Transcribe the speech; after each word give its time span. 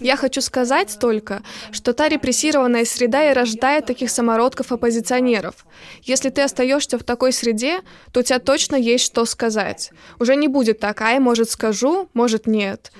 Я 0.00 0.16
хочу 0.16 0.40
сказать 0.40 0.96
только, 1.00 1.42
что 1.72 1.92
та 1.92 2.08
репрессированная 2.08 2.84
среда 2.84 3.30
и 3.30 3.34
рождает 3.34 3.86
таких 3.86 4.10
самородков-оппозиционеров. 4.10 5.66
Если 6.02 6.30
ты 6.30 6.42
остаешься 6.42 6.98
в 6.98 7.04
такой 7.04 7.32
среде, 7.32 7.80
то 8.12 8.20
у 8.20 8.22
тебя 8.22 8.38
точно 8.38 8.76
есть 8.76 9.04
что 9.04 9.24
сказать. 9.24 9.90
Уже 10.18 10.36
не 10.36 10.48
будет 10.48 10.80
так, 10.80 11.00
ай, 11.00 11.18
может 11.18 11.50
скажу, 11.50 12.08
может 12.14 12.46
нет. 12.46 12.92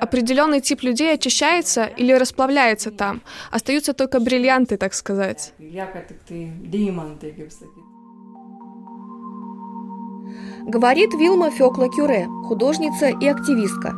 Определенный 0.00 0.60
тип 0.60 0.82
людей 0.82 1.12
очищается 1.14 1.84
или 1.84 2.12
расплавляется 2.12 2.90
там. 2.90 3.22
Остаются 3.50 3.92
только 3.92 4.20
бриллианты, 4.20 4.76
так 4.76 4.94
сказать. 4.94 5.52
Говорит 10.66 11.12
Вилма 11.12 11.50
Фёкла 11.50 11.90
Кюре, 11.90 12.26
художница 12.48 13.08
и 13.08 13.26
активистка. 13.26 13.94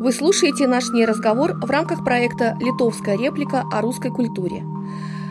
Вы 0.00 0.12
слушаете 0.12 0.68
наш 0.68 0.90
разговор 0.90 1.54
в 1.54 1.68
рамках 1.68 2.04
проекта 2.04 2.56
«Литовская 2.60 3.18
реплика 3.18 3.64
о 3.72 3.80
русской 3.80 4.12
культуре». 4.12 4.62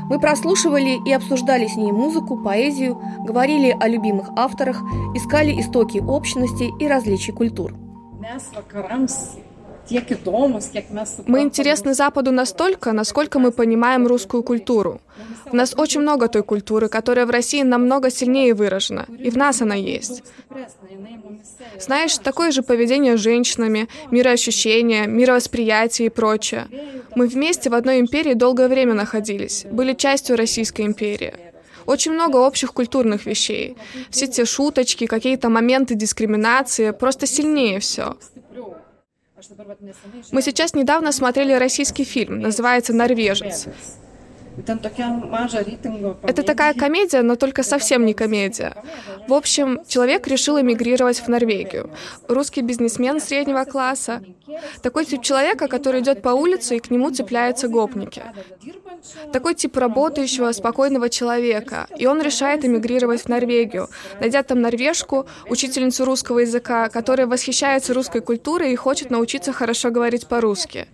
Мы 0.09 0.19
прослушивали 0.19 0.99
и 1.07 1.13
обсуждали 1.13 1.67
с 1.67 1.77
ней 1.77 1.93
музыку, 1.93 2.37
поэзию, 2.37 3.01
говорили 3.25 3.75
о 3.79 3.87
любимых 3.87 4.27
авторах, 4.35 4.81
искали 5.15 5.57
истоки 5.61 5.99
общности 5.99 6.69
и 6.79 6.87
различий 6.87 7.31
культур. 7.31 7.75
Мы 11.25 11.41
интересны 11.41 11.93
Западу 11.93 12.31
настолько, 12.31 12.93
насколько 12.93 13.39
мы 13.39 13.51
понимаем 13.51 14.07
русскую 14.07 14.43
культуру. 14.43 15.01
У 15.51 15.55
нас 15.55 15.73
очень 15.77 16.01
много 16.01 16.27
той 16.27 16.43
культуры, 16.43 16.89
которая 16.89 17.25
в 17.25 17.29
России 17.29 17.63
намного 17.63 18.09
сильнее 18.09 18.53
выражена, 18.53 19.05
и 19.19 19.29
в 19.29 19.37
нас 19.37 19.61
она 19.61 19.75
есть. 19.75 20.23
Знаешь, 21.79 22.17
такое 22.17 22.51
же 22.51 22.63
поведение 22.63 23.17
с 23.17 23.21
женщинами, 23.21 23.87
мироощущение, 24.11 25.07
мировосприятие 25.07 26.07
и 26.07 26.09
прочее. 26.09 26.67
Мы 27.15 27.27
вместе 27.27 27.69
в 27.69 27.73
одной 27.73 27.99
империи 27.99 28.33
долгое 28.33 28.67
время 28.67 28.93
находились, 28.93 29.65
были 29.71 29.93
частью 29.93 30.35
Российской 30.35 30.81
империи. 30.81 31.33
Очень 31.85 32.11
много 32.11 32.37
общих 32.37 32.73
культурных 32.73 33.25
вещей. 33.25 33.77
Все 34.09 34.27
те 34.27 34.43
шуточки, 34.43 35.07
какие-то 35.07 35.47
моменты 35.47 35.95
дискриминации, 35.95 36.91
просто 36.91 37.25
сильнее 37.25 37.79
все. 37.79 38.17
Мы 40.31 40.41
сейчас 40.41 40.73
недавно 40.73 41.11
смотрели 41.11 41.53
российский 41.53 42.03
фильм, 42.03 42.39
называется 42.39 42.93
«Норвежец». 42.93 43.67
Это 46.23 46.43
такая 46.43 46.73
комедия, 46.85 47.21
но 47.21 47.35
только 47.35 47.63
совсем 47.63 48.05
не 48.05 48.13
комедия. 48.13 48.73
В 49.27 49.33
общем, 49.33 49.79
человек 49.87 50.27
решил 50.27 50.59
эмигрировать 50.59 51.19
в 51.19 51.27
Норвегию. 51.27 51.89
Русский 52.27 52.61
бизнесмен 52.61 53.19
среднего 53.19 53.65
класса. 53.65 54.23
Такой 54.81 55.05
тип 55.05 55.21
человека, 55.21 55.67
который 55.67 56.01
идет 56.01 56.21
по 56.21 56.29
улице 56.29 56.77
и 56.77 56.79
к 56.79 56.89
нему 56.89 57.11
цепляются 57.11 57.67
гопники. 57.67 58.23
Такой 59.31 59.53
тип 59.53 59.77
работающего, 59.77 60.51
спокойного 60.51 61.09
человека. 61.09 61.87
И 61.97 62.07
он 62.07 62.21
решает 62.21 62.65
эмигрировать 62.65 63.21
в 63.21 63.29
Норвегию, 63.29 63.89
найдя 64.19 64.43
там 64.43 64.61
норвежку, 64.61 65.27
учительницу 65.49 66.05
русского 66.05 66.39
языка, 66.39 66.89
которая 66.89 67.27
восхищается 67.27 67.93
русской 67.93 68.21
культурой 68.21 68.73
и 68.73 68.75
хочет 68.75 69.11
научиться 69.11 69.53
хорошо 69.53 69.91
говорить 69.91 70.27
по-русски. 70.27 70.87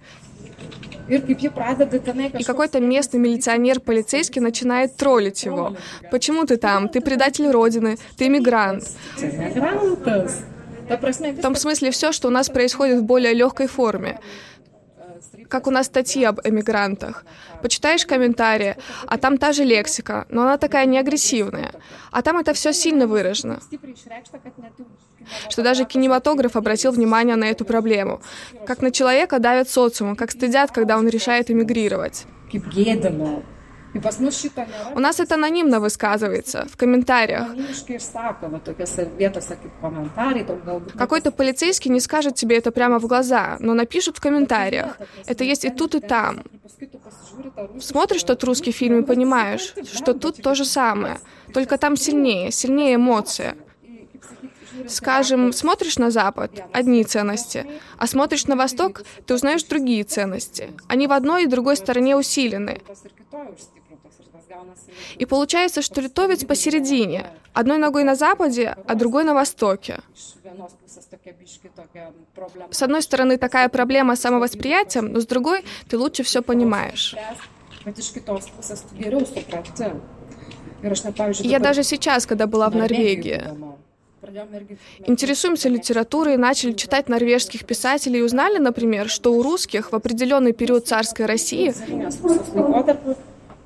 И 1.08 2.44
какой-то 2.44 2.80
местный 2.80 3.20
милиционер, 3.20 3.80
полицейский 3.80 4.42
начинает 4.42 4.96
троллить 4.96 5.44
его. 5.44 5.76
Почему 6.12 6.46
ты 6.46 6.58
там? 6.58 6.88
Ты 6.90 7.02
предатель 7.02 7.50
Родины, 7.50 7.98
ты 8.18 8.28
иммигрант. 8.28 8.84
В 10.88 11.42
том 11.42 11.56
смысле 11.56 11.92
все, 11.92 12.12
что 12.12 12.28
у 12.28 12.32
нас 12.32 12.50
происходит 12.50 13.00
в 13.00 13.04
более 13.04 13.34
легкой 13.34 13.68
форме 13.68 14.20
как 15.54 15.68
у 15.68 15.72
нас 15.72 15.86
статьи 15.86 16.24
об 16.24 16.40
эмигрантах. 16.44 17.26
Почитаешь 17.62 18.08
комментарии, 18.08 18.76
а 19.06 19.18
там 19.20 19.38
та 19.38 19.54
же 19.54 19.64
лексика, 19.64 20.26
но 20.30 20.42
она 20.42 20.58
такая 20.58 20.88
не 20.88 20.98
агрессивная. 20.98 21.72
А 22.12 22.24
там 22.24 22.38
это 22.38 22.54
все 22.54 22.74
сильно 22.74 23.06
выражено 23.06 23.60
что 25.50 25.64
даже 25.64 25.86
кинематограф 25.86 26.58
обратил 26.58 26.92
внимание 26.92 27.38
на 27.38 27.46
эту 27.46 27.64
проблему. 27.66 28.20
Как 28.66 28.82
на 28.82 28.92
человека 28.92 29.40
давят 29.40 29.70
социум, 29.70 30.16
как 30.18 30.32
стыдят, 30.32 30.72
когда 30.72 30.98
он 30.98 31.08
решает 31.08 31.50
эмигрировать. 31.50 32.26
У 34.96 35.00
нас 35.00 35.20
это 35.20 35.36
анонимно 35.36 35.80
высказывается, 35.80 36.66
в 36.72 36.78
комментариях. 36.78 37.48
Какой-то 40.98 41.32
полицейский 41.32 41.92
не 41.92 42.00
скажет 42.00 42.36
тебе 42.36 42.58
это 42.58 42.72
прямо 42.72 43.00
в 43.00 43.08
глаза, 43.08 43.58
но 43.60 43.74
напишут 43.74 44.18
в 44.18 44.22
комментариях. 44.22 44.98
Это 45.28 45.44
есть 45.44 45.66
и 45.66 45.70
тут, 45.70 45.96
и 45.96 46.00
там. 46.00 46.44
Смотришь 47.80 48.24
тот 48.24 48.44
русский 48.44 48.72
фильм 48.72 49.00
и 49.00 49.06
понимаешь, 49.06 49.74
что 49.92 50.14
тут 50.14 50.42
то 50.42 50.56
же 50.56 50.66
самое, 50.66 51.20
только 51.54 51.78
там 51.78 51.96
сильнее, 51.98 52.52
сильнее 52.52 52.96
эмоция. 52.96 53.56
Скажем, 54.88 55.54
смотришь 55.54 55.98
на 55.98 56.12
Запад— 56.12 56.64
одни 56.74 57.04
ценности, 57.04 57.66
а 57.98 58.08
смотришь 58.08 58.48
на 58.48 58.56
Восток— 58.56 59.04
ты 59.26 59.34
узнаешь 59.34 59.64
другие 59.64 60.04
ценности. 60.04 60.72
Они 60.88 61.08
в 61.08 61.12
одной 61.12 61.44
и 61.44 61.48
другой 61.48 61.78
стороне 61.78 62.18
усилены. 62.18 62.82
И 65.18 65.26
получается, 65.26 65.82
что 65.82 66.02
литовец 66.02 66.44
посередине, 66.44 67.26
одной 67.54 67.78
ногой 67.78 68.04
на 68.04 68.16
Западе, 68.16 68.76
а 68.88 68.96
другой 68.96 69.24
на 69.24 69.34
Востоке. 69.34 70.00
С 72.72 72.82
одной 72.82 73.02
стороны, 73.02 73.38
такая 73.38 73.70
проблема 73.70 74.16
с 74.16 74.22
самовосприятием, 74.22 75.14
но 75.14 75.20
с 75.20 75.26
другой, 75.26 75.64
ты 75.88 75.98
лучше 75.98 76.24
все 76.24 76.42
понимаешь. 76.42 77.16
Я 81.40 81.60
даже 81.60 81.84
сейчас, 81.84 82.26
когда 82.26 82.48
была 82.48 82.70
в 82.70 82.76
Норвегии, 82.76 83.42
Интересуемся 85.06 85.68
литературой, 85.68 86.38
начали 86.38 86.72
читать 86.72 87.10
норвежских 87.10 87.66
писателей 87.66 88.20
и 88.20 88.22
узнали, 88.22 88.58
например, 88.58 89.10
что 89.10 89.34
у 89.34 89.44
русских 89.44 89.92
в 89.92 89.96
определенный 89.96 90.54
период 90.54 90.88
царской 90.88 91.26
России 91.26 91.74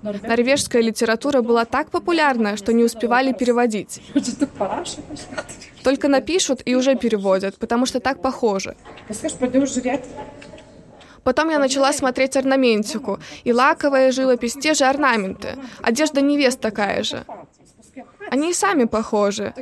норвежская 0.02 0.82
литература 0.82 1.42
была 1.42 1.66
так 1.66 1.90
популярна, 1.90 2.58
что 2.58 2.74
не 2.74 2.84
успевали 2.84 3.34
переводить. 3.34 4.02
Только 5.84 6.08
напишут 6.08 6.62
и 6.66 6.76
уже 6.76 6.96
переводят, 6.96 7.58
потому 7.58 7.86
что 7.86 8.00
так 8.00 8.22
похоже. 8.22 8.76
Потом 11.24 11.50
я 11.50 11.60
начала 11.60 11.92
смотреть 11.92 12.38
орнаментику, 12.38 13.20
и 13.44 13.52
лаковая 13.52 14.12
живопись, 14.12 14.54
те 14.54 14.74
же 14.74 14.86
орнаменты. 14.86 15.58
Одежда 15.82 16.22
невест 16.22 16.62
такая 16.62 17.04
же. 17.04 17.26
Они 18.30 18.52
и 18.52 18.54
сами 18.54 18.86
похожи. 18.86 19.54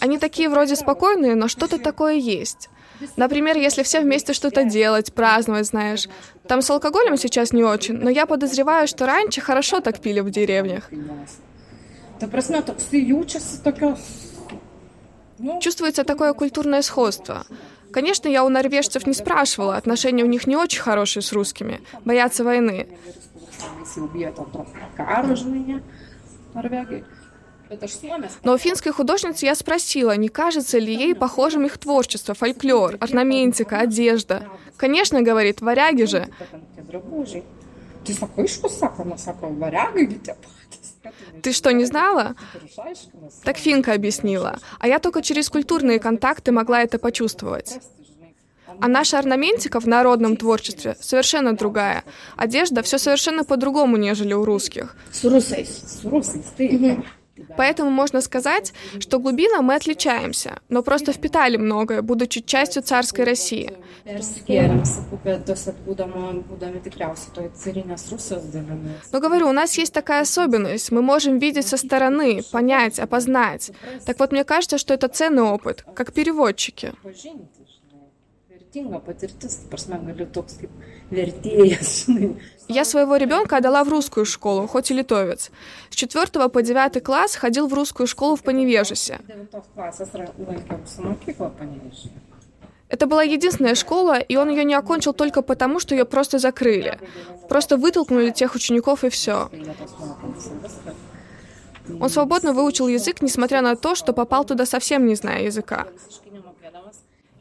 Они 0.00 0.18
такие 0.18 0.48
вроде 0.48 0.76
спокойные, 0.76 1.34
но 1.34 1.48
что-то 1.48 1.78
такое 1.78 2.14
есть. 2.14 2.68
Например, 3.16 3.56
если 3.56 3.82
все 3.82 4.00
вместе 4.00 4.32
что-то 4.32 4.64
делать, 4.64 5.12
праздновать, 5.12 5.66
знаешь. 5.66 6.08
Там 6.46 6.62
с 6.62 6.70
алкоголем 6.70 7.16
сейчас 7.16 7.52
не 7.52 7.64
очень, 7.64 7.94
но 7.94 8.10
я 8.10 8.26
подозреваю, 8.26 8.86
что 8.88 9.06
раньше 9.06 9.40
хорошо 9.40 9.80
так 9.80 10.00
пили 10.00 10.20
в 10.20 10.30
деревнях. 10.30 10.90
Чувствуется 15.60 16.04
такое 16.04 16.34
культурное 16.34 16.82
сходство. 16.82 17.46
Конечно, 17.92 18.28
я 18.28 18.44
у 18.44 18.48
норвежцев 18.48 19.06
не 19.06 19.14
спрашивала, 19.14 19.76
отношения 19.76 20.22
у 20.22 20.28
них 20.28 20.46
не 20.46 20.56
очень 20.56 20.80
хорошие 20.80 21.22
с 21.22 21.32
русскими, 21.32 21.80
боятся 22.04 22.44
войны. 22.44 22.86
Но 28.42 28.54
у 28.54 28.58
финской 28.58 28.92
художницы 28.92 29.46
я 29.46 29.54
спросила, 29.54 30.16
не 30.16 30.28
кажется 30.28 30.78
ли 30.78 30.94
ей 30.94 31.14
похожим 31.14 31.66
их 31.66 31.78
творчество, 31.78 32.34
фольклор, 32.34 32.96
орнаментика, 33.00 33.78
одежда. 33.78 34.48
Конечно, 34.76 35.22
говорит, 35.22 35.60
варяги 35.60 36.04
же. 36.04 36.28
Ты 41.42 41.52
что, 41.52 41.72
не 41.72 41.84
знала? 41.84 42.34
Так 43.44 43.56
Финка 43.56 43.92
объяснила. 43.92 44.58
А 44.78 44.88
я 44.88 44.98
только 44.98 45.22
через 45.22 45.48
культурные 45.48 45.98
контакты 45.98 46.52
могла 46.52 46.82
это 46.82 46.98
почувствовать. 46.98 47.78
А 48.80 48.88
наша 48.88 49.18
орнаментика 49.18 49.80
в 49.80 49.86
народном 49.86 50.36
творчестве 50.36 50.96
совершенно 51.00 51.54
другая. 51.54 52.04
Одежда 52.36 52.82
все 52.82 52.98
совершенно 52.98 53.44
по-другому, 53.44 53.96
нежели 53.96 54.32
у 54.32 54.44
русских. 54.44 54.96
Поэтому 57.56 57.90
можно 57.90 58.20
сказать, 58.20 58.72
что 58.98 59.18
глубина 59.18 59.62
мы 59.62 59.74
отличаемся, 59.74 60.60
но 60.68 60.82
просто 60.82 61.12
впитали 61.12 61.56
многое, 61.56 62.02
будучи 62.02 62.40
частью 62.40 62.82
царской 62.82 63.24
России. 63.24 63.72
Но 69.12 69.20
говорю, 69.20 69.48
у 69.48 69.52
нас 69.52 69.78
есть 69.78 69.92
такая 69.92 70.22
особенность. 70.22 70.90
Мы 70.90 71.02
можем 71.02 71.38
видеть 71.38 71.66
со 71.66 71.76
стороны, 71.76 72.42
понять, 72.52 72.98
опознать. 72.98 73.70
Так 74.06 74.18
вот, 74.18 74.32
мне 74.32 74.44
кажется, 74.44 74.78
что 74.78 74.94
это 74.94 75.08
ценный 75.08 75.42
опыт, 75.42 75.84
как 75.94 76.12
переводчики. 76.12 76.92
Я 82.68 82.84
своего 82.84 83.16
ребенка 83.16 83.56
отдала 83.56 83.82
в 83.82 83.88
русскую 83.88 84.24
школу, 84.24 84.68
хоть 84.68 84.90
и 84.92 84.94
литовец. 84.94 85.50
С 85.90 85.96
4 85.96 86.48
по 86.48 86.62
9 86.62 87.02
класс 87.02 87.34
ходил 87.34 87.66
в 87.66 87.74
русскую 87.74 88.06
школу 88.06 88.36
в 88.36 88.42
Поневежесе. 88.42 89.18
Это 92.88 93.06
была 93.06 93.22
единственная 93.22 93.74
школа, 93.74 94.18
и 94.18 94.36
он 94.36 94.50
ее 94.50 94.64
не 94.64 94.74
окончил 94.74 95.14
только 95.14 95.42
потому, 95.42 95.80
что 95.80 95.94
ее 95.94 96.04
просто 96.04 96.38
закрыли. 96.38 96.98
Просто 97.48 97.76
вытолкнули 97.76 98.30
тех 98.30 98.54
учеников 98.54 99.04
и 99.04 99.08
все. 99.08 99.48
Он 102.00 102.08
свободно 102.08 102.52
выучил 102.52 102.88
язык, 102.88 103.22
несмотря 103.22 103.62
на 103.62 103.74
то, 103.74 103.94
что 103.94 104.12
попал 104.12 104.44
туда 104.44 104.66
совсем 104.66 105.06
не 105.06 105.14
зная 105.14 105.42
языка. 105.42 105.86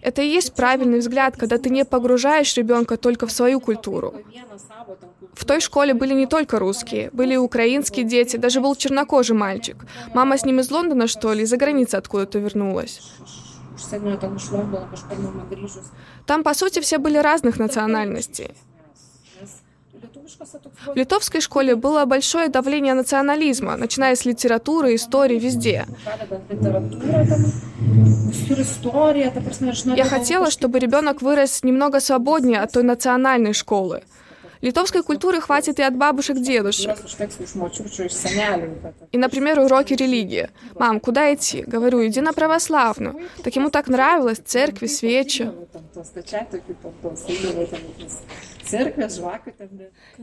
Это 0.01 0.21
и 0.21 0.27
есть 0.27 0.53
правильный 0.53 0.99
взгляд, 0.99 1.35
когда 1.37 1.57
ты 1.57 1.69
не 1.69 1.83
погружаешь 1.85 2.55
ребенка 2.55 2.97
только 2.97 3.27
в 3.27 3.31
свою 3.31 3.59
культуру. 3.59 4.13
В 5.33 5.45
той 5.45 5.59
школе 5.59 5.93
были 5.93 6.13
не 6.13 6.25
только 6.25 6.59
русские, 6.59 7.09
были 7.11 7.33
и 7.33 7.37
украинские 7.37 8.05
дети, 8.05 8.37
даже 8.37 8.61
был 8.61 8.75
чернокожий 8.75 9.35
мальчик. 9.35 9.77
Мама 10.13 10.37
с 10.37 10.45
ним 10.45 10.59
из 10.59 10.71
Лондона, 10.71 11.07
что 11.07 11.33
ли, 11.33 11.43
из-за 11.43 11.57
границы 11.57 11.95
откуда-то 11.95 12.39
вернулась. 12.39 13.01
Там, 16.25 16.43
по 16.43 16.53
сути, 16.53 16.79
все 16.79 16.97
были 16.97 17.17
разных 17.17 17.59
национальностей. 17.59 18.51
В 20.85 20.95
литовской 20.95 21.41
школе 21.41 21.75
было 21.75 22.05
большое 22.05 22.49
давление 22.49 22.93
национализма, 22.93 23.75
начиная 23.77 24.15
с 24.15 24.25
литературы, 24.25 24.95
истории, 24.95 25.39
везде. 25.39 25.85
Я 29.95 30.05
хотела, 30.05 30.51
чтобы 30.51 30.79
ребенок 30.79 31.21
вырос 31.21 31.63
немного 31.63 31.99
свободнее 31.99 32.61
от 32.61 32.71
той 32.71 32.83
национальной 32.83 33.53
школы. 33.53 34.03
Литовской 34.61 35.03
культуры 35.03 35.39
хватит 35.39 35.79
и 35.79 35.83
от 35.83 35.95
бабушек-дедушек. 35.95 36.97
И, 39.11 39.17
например, 39.17 39.59
уроки 39.59 39.93
религии. 39.93 40.49
«Мам, 40.75 40.99
куда 40.99 41.33
идти?» 41.33 41.63
Говорю, 41.65 42.05
иди 42.05 42.21
на 42.21 42.33
православную. 42.33 43.29
Так 43.43 43.55
ему 43.55 43.69
так 43.69 43.87
нравилось, 43.87 44.39
церкви, 44.39 44.87
свечи. 44.87 45.49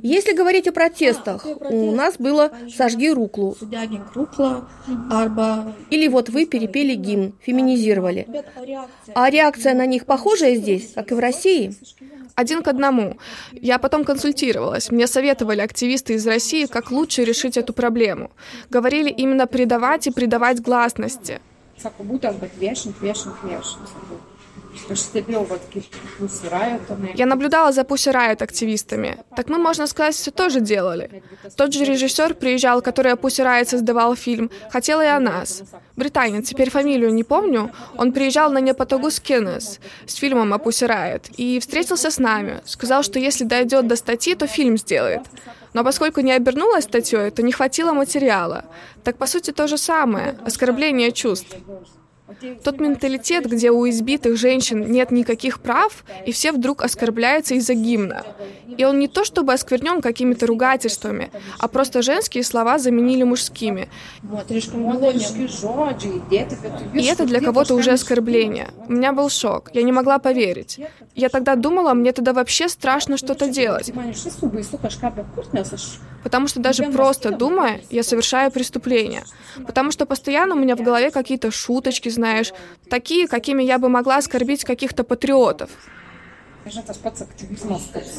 Если 0.03 0.33
говорить 0.33 0.69
о 0.69 0.73
протестах, 0.73 1.47
у 1.47 1.91
нас 1.93 2.17
было 2.17 2.53
«Сожги 2.77 3.11
Руклу». 3.11 3.57
Или 5.91 6.09
вот 6.09 6.29
вы 6.29 6.47
перепели 6.47 6.95
гимн, 6.95 7.35
феминизировали. 7.41 8.29
А 9.15 9.31
реакция 9.31 9.75
на 9.75 9.87
них 9.87 10.07
похожая 10.07 10.55
здесь, 10.57 10.93
как 10.95 11.11
и 11.11 11.15
в 11.15 11.19
России? 11.19 11.75
Один 12.35 12.63
к 12.63 12.69
одному. 12.69 13.19
Я 13.53 13.79
потом 13.79 14.05
консультировалась. 14.05 14.91
Мне 14.91 15.07
советовали 15.07 15.61
активисты 15.61 16.15
из 16.15 16.27
России, 16.27 16.67
как 16.67 16.91
лучше 16.91 17.25
решить 17.25 17.57
эту 17.57 17.73
проблему. 17.73 18.31
Говорили 18.71 19.11
именно 19.11 19.47
придавать 19.47 20.07
и 20.07 20.11
придавать 20.11 20.61
гласности. 20.61 21.41
Я 27.15 27.27
наблюдала 27.27 27.73
за 27.73 27.83
Pussy 27.83 28.13
Riot 28.13 28.43
активистами. 28.43 29.19
Так 29.37 29.49
мы, 29.49 29.59
можно 29.59 29.87
сказать, 29.87 30.15
все 30.15 30.31
тоже 30.31 30.61
делали. 30.61 31.23
Тот 31.57 31.73
же 31.73 31.85
режиссер 31.85 32.35
приезжал, 32.35 32.83
который 32.83 33.13
о 33.13 33.17
Pussy 33.17 33.65
создавал 33.65 34.17
фильм, 34.17 34.51
хотел 34.71 35.01
и 35.01 35.07
о 35.07 35.21
нас. 35.21 35.63
Британец, 35.97 36.49
теперь 36.49 36.71
фамилию 36.71 37.13
не 37.13 37.25
помню, 37.25 37.73
он 37.97 38.13
приезжал 38.13 38.51
на 38.53 38.59
Непотогу 38.59 39.11
Скиннес 39.11 39.81
с 40.07 40.15
фильмом 40.15 40.53
о 40.53 40.59
Pussy 40.59 40.89
Riot 40.89 41.35
и 41.37 41.59
встретился 41.59 42.11
с 42.11 42.19
нами. 42.19 42.61
Сказал, 42.65 43.03
что 43.03 43.19
если 43.19 43.45
дойдет 43.45 43.87
до 43.87 43.97
статьи, 43.97 44.35
то 44.35 44.47
фильм 44.47 44.77
сделает. 44.77 45.23
Но 45.73 45.85
поскольку 45.85 46.21
не 46.21 46.33
обернулась 46.33 46.85
статьей, 46.85 47.31
то 47.31 47.43
не 47.43 47.53
хватило 47.53 47.93
материала. 47.93 48.65
Так, 49.05 49.19
по 49.19 49.27
сути, 49.27 49.53
то 49.53 49.67
же 49.67 49.77
самое— 49.77 50.39
оскорбление 50.47 51.13
чувств. 51.13 51.55
Тот 52.65 52.81
менталитет, 52.81 53.47
где 53.47 53.71
у 53.71 53.89
избитых 53.89 54.37
женщин 54.37 54.91
нет 54.91 55.11
никаких 55.11 55.61
прав, 55.61 56.05
и 56.27 56.33
все 56.33 56.53
вдруг 56.53 56.83
оскорбляются 56.83 57.55
из-за 57.55 57.75
гимна. 57.75 58.25
И 58.77 58.85
он 58.85 58.99
не 58.99 59.09
то 59.09 59.25
чтобы 59.25 59.53
осквернен 59.53 60.01
какими-то 60.01 60.47
ругательствами, 60.47 61.31
а 61.59 61.69
просто 61.69 62.03
женские 62.03 62.43
слова 62.43 62.79
заменили 62.79 63.23
мужскими. 63.23 63.89
И 66.95 67.05
это 67.05 67.25
для 67.25 67.41
кого-то 67.41 67.75
уже 67.75 67.93
оскорбление. 67.93 68.71
У 68.89 68.93
меня 68.93 69.13
был 69.13 69.29
шок. 69.31 69.71
Я 69.73 69.83
не 69.83 69.93
могла 69.93 70.19
поверить. 70.19 70.81
Я 71.15 71.29
тогда 71.29 71.55
думала, 71.55 71.95
мне 71.95 72.13
тогда 72.13 72.33
вообще 72.33 72.69
страшно 72.69 73.17
что-то 73.17 73.49
делать. 73.49 73.93
Потому 76.23 76.49
что 76.49 76.61
даже 76.61 76.85
просто 76.85 77.31
думая, 77.31 77.81
я 77.91 78.03
совершаю 78.03 78.51
преступление. 78.51 79.23
Потому 79.65 79.93
что 79.93 80.07
постоянно 80.07 80.55
у 80.55 80.59
меня 80.59 80.75
в 80.75 80.83
голове 80.83 81.11
какие-то 81.11 81.51
шуточки, 81.51 82.09
знаешь, 82.17 82.53
такие, 82.91 83.29
какими 83.29 83.63
я 83.63 83.79
бы 83.79 83.89
могла 83.89 84.17
оскорбить 84.17 84.65
каких-то 84.65 85.05
патриотов. 85.05 85.71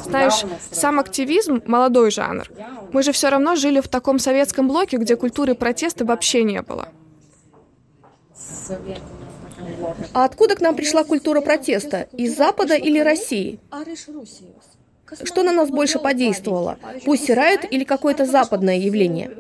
Знаешь, 0.06 0.46
сам 0.72 1.00
активизм— 1.00 1.62
молодой 1.66 2.12
жанр. 2.12 2.50
Мы 2.94 3.04
же 3.04 3.12
все 3.12 3.30
равно 3.30 3.56
жили 3.56 3.82
в 3.82 3.88
таком 3.88 4.20
советском 4.20 4.68
блоке, 4.68 4.98
где 4.98 5.16
культуры 5.16 5.54
протеста 5.54 6.06
вообще 6.06 6.44
не 6.44 6.62
было. 6.62 6.88
А 10.14 10.24
откуда 10.24 10.56
к 10.56 10.62
нам 10.62 10.76
пришла 10.76 11.04
культура 11.04 11.42
протеста? 11.42 12.08
Из 12.14 12.38
Запада 12.38 12.76
или 12.76 13.00
России? 13.00 13.60
Что 15.24 15.44
на 15.44 15.52
нас 15.54 15.70
больше 15.70 16.00
подействовало? 16.00 16.78
Пусть 17.06 17.30
Райот 17.30 17.62
или 17.70 17.84
какое-то 17.84 18.26
западное 18.26 18.78
явление? 18.78 19.32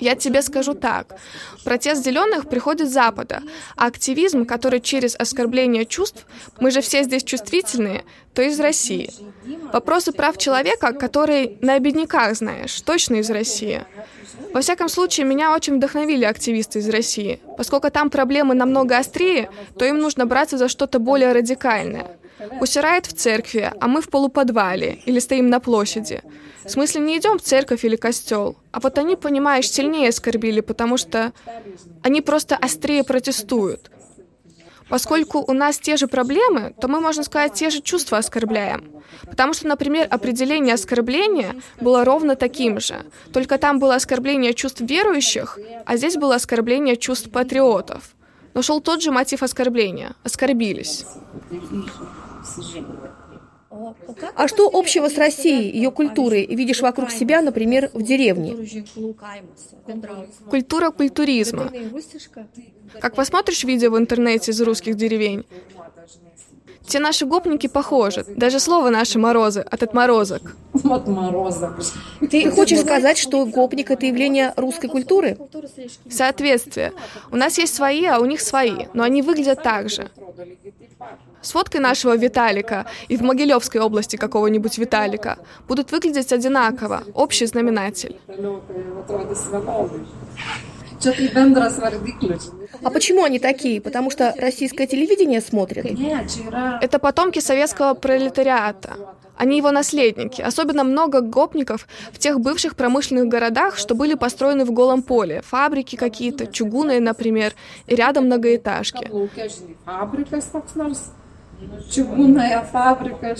Я 0.00 0.14
тебе 0.14 0.42
скажу 0.42 0.74
так. 0.74 1.16
Протест 1.64 2.04
зеленых 2.04 2.48
приходит 2.48 2.88
с 2.88 2.92
Запада, 2.92 3.42
а 3.76 3.86
активизм, 3.86 4.44
который 4.44 4.80
через 4.80 5.16
оскорбление 5.16 5.86
чувств, 5.86 6.26
мы 6.60 6.70
же 6.70 6.82
все 6.82 7.02
здесь 7.04 7.24
чувствительные, 7.24 8.04
то 8.34 8.42
из 8.42 8.60
России. 8.60 9.10
Вопросы 9.72 10.12
прав 10.12 10.36
человека, 10.36 10.92
которые 10.92 11.56
на 11.60 11.74
обедняках 11.74 12.34
знаешь, 12.34 12.80
точно 12.82 13.16
из 13.16 13.30
России. 13.30 13.82
Во 14.52 14.60
всяком 14.60 14.88
случае, 14.88 15.26
меня 15.26 15.54
очень 15.54 15.76
вдохновили 15.76 16.24
активисты 16.24 16.80
из 16.80 16.88
России. 16.88 17.40
Поскольку 17.56 17.90
там 17.90 18.10
проблемы 18.10 18.54
намного 18.54 18.98
острее, 18.98 19.50
то 19.78 19.84
им 19.84 19.98
нужно 19.98 20.26
браться 20.26 20.58
за 20.58 20.68
что-то 20.68 20.98
более 20.98 21.32
радикальное. 21.32 22.18
Усирает 22.60 23.06
в 23.06 23.12
церкви, 23.12 23.72
а 23.80 23.86
мы 23.88 24.00
в 24.00 24.08
полуподвале 24.08 25.00
или 25.06 25.18
стоим 25.18 25.48
на 25.48 25.60
площади. 25.60 26.22
В 26.64 26.70
смысле, 26.70 27.00
не 27.00 27.18
идем 27.18 27.38
в 27.38 27.42
церковь 27.42 27.84
или 27.84 27.96
костел. 27.96 28.56
А 28.70 28.80
вот 28.80 28.98
они, 28.98 29.16
понимаешь, 29.16 29.70
сильнее 29.70 30.08
оскорбили, 30.08 30.60
потому 30.60 30.96
что 30.96 31.32
они 32.02 32.20
просто 32.20 32.56
острее 32.56 33.04
протестуют. 33.04 33.90
Поскольку 34.88 35.38
у 35.38 35.52
нас 35.54 35.78
те 35.78 35.96
же 35.96 36.06
проблемы, 36.06 36.74
то 36.78 36.86
мы, 36.86 37.00
можно 37.00 37.22
сказать, 37.22 37.54
те 37.54 37.70
же 37.70 37.80
чувства 37.80 38.18
оскорбляем. 38.18 39.02
Потому 39.22 39.54
что, 39.54 39.66
например, 39.66 40.06
определение 40.10 40.74
оскорбления 40.74 41.54
было 41.80 42.04
ровно 42.04 42.36
таким 42.36 42.78
же. 42.78 43.06
Только 43.32 43.56
там 43.56 43.78
было 43.78 43.94
оскорбление 43.94 44.52
чувств 44.52 44.82
верующих, 44.82 45.58
а 45.86 45.96
здесь 45.96 46.16
было 46.16 46.34
оскорбление 46.34 46.96
чувств 46.96 47.30
патриотов. 47.30 48.14
Но 48.54 48.60
шел 48.60 48.82
тот 48.82 49.00
же 49.00 49.10
мотив 49.10 49.42
оскорбления. 49.42 50.14
Оскорбились. 50.24 51.06
А 54.36 54.48
что 54.48 54.68
общего 54.72 55.08
с 55.08 55.16
Россией, 55.16 55.74
ее 55.74 55.90
культурой, 55.90 56.46
видишь 56.46 56.82
вокруг 56.82 57.10
себя, 57.10 57.40
например, 57.40 57.90
в 57.94 58.02
деревне? 58.02 58.54
Культура 60.50 60.90
культуризма. 60.90 61.70
Как 63.00 63.14
посмотришь 63.14 63.64
видео 63.64 63.90
в 63.90 63.98
интернете 63.98 64.50
из 64.50 64.60
русских 64.60 64.96
деревень, 64.96 65.46
все 66.86 66.98
наши 66.98 67.24
гопники 67.26 67.68
похожи. 67.68 68.24
Даже 68.36 68.60
слово 68.60 68.90
наше 68.90 69.18
«морозы» 69.18 69.60
от 69.60 69.82
отморозок. 69.82 70.56
Отморозок. 70.84 71.80
Ты 72.30 72.50
хочешь 72.50 72.80
сказать, 72.80 73.18
что 73.18 73.46
гопник— 73.46 73.90
это 73.92 74.06
явление 74.06 74.52
русской 74.56 74.88
культуры? 74.88 75.38
Соответствие. 76.10 76.92
У 77.30 77.36
нас 77.36 77.56
есть 77.58 77.74
свои, 77.74 78.04
а 78.04 78.18
у 78.18 78.24
них 78.24 78.40
свои, 78.40 78.86
но 78.94 79.04
они 79.04 79.22
выглядят 79.22 79.62
так 79.62 79.88
же. 79.88 80.10
С 81.42 81.52
фоткой 81.52 81.80
нашего 81.80 82.16
Виталика 82.16 82.86
и 83.08 83.16
в 83.16 83.22
Могилевской 83.22 83.80
области 83.80 84.16
какого-нибудь 84.16 84.78
Виталика 84.78 85.38
будут 85.68 85.90
выглядеть 85.90 86.32
одинаково, 86.32 87.02
общий 87.14 87.46
знаменатель. 87.46 88.16
А 92.84 92.90
почему 92.90 93.24
они 93.24 93.38
такие? 93.40 93.80
Потому 93.80 94.10
что 94.10 94.34
российское 94.38 94.86
телевидение 94.86 95.40
смотрят? 95.40 95.86
Это 96.80 96.98
потомки 97.00 97.40
советского 97.40 97.94
пролетариата. 97.94 98.96
Они 99.36 99.56
его 99.56 99.72
наследники. 99.72 100.40
Особенно 100.40 100.84
много 100.84 101.20
гопников 101.20 101.88
в 102.12 102.18
тех 102.18 102.38
бывших 102.38 102.76
промышленных 102.76 103.26
городах, 103.26 103.76
что 103.76 103.96
были 103.96 104.14
построены 104.14 104.64
в 104.64 104.70
голом 104.70 105.02
поле. 105.02 105.42
Фабрики 105.44 105.96
какие-то, 105.96 106.46
чугунные, 106.46 107.00
например, 107.00 107.54
и 107.88 107.96
рядом 107.96 108.26
многоэтажки. 108.26 109.10
Чугунная 111.90 112.62
фабрика, 112.62 113.34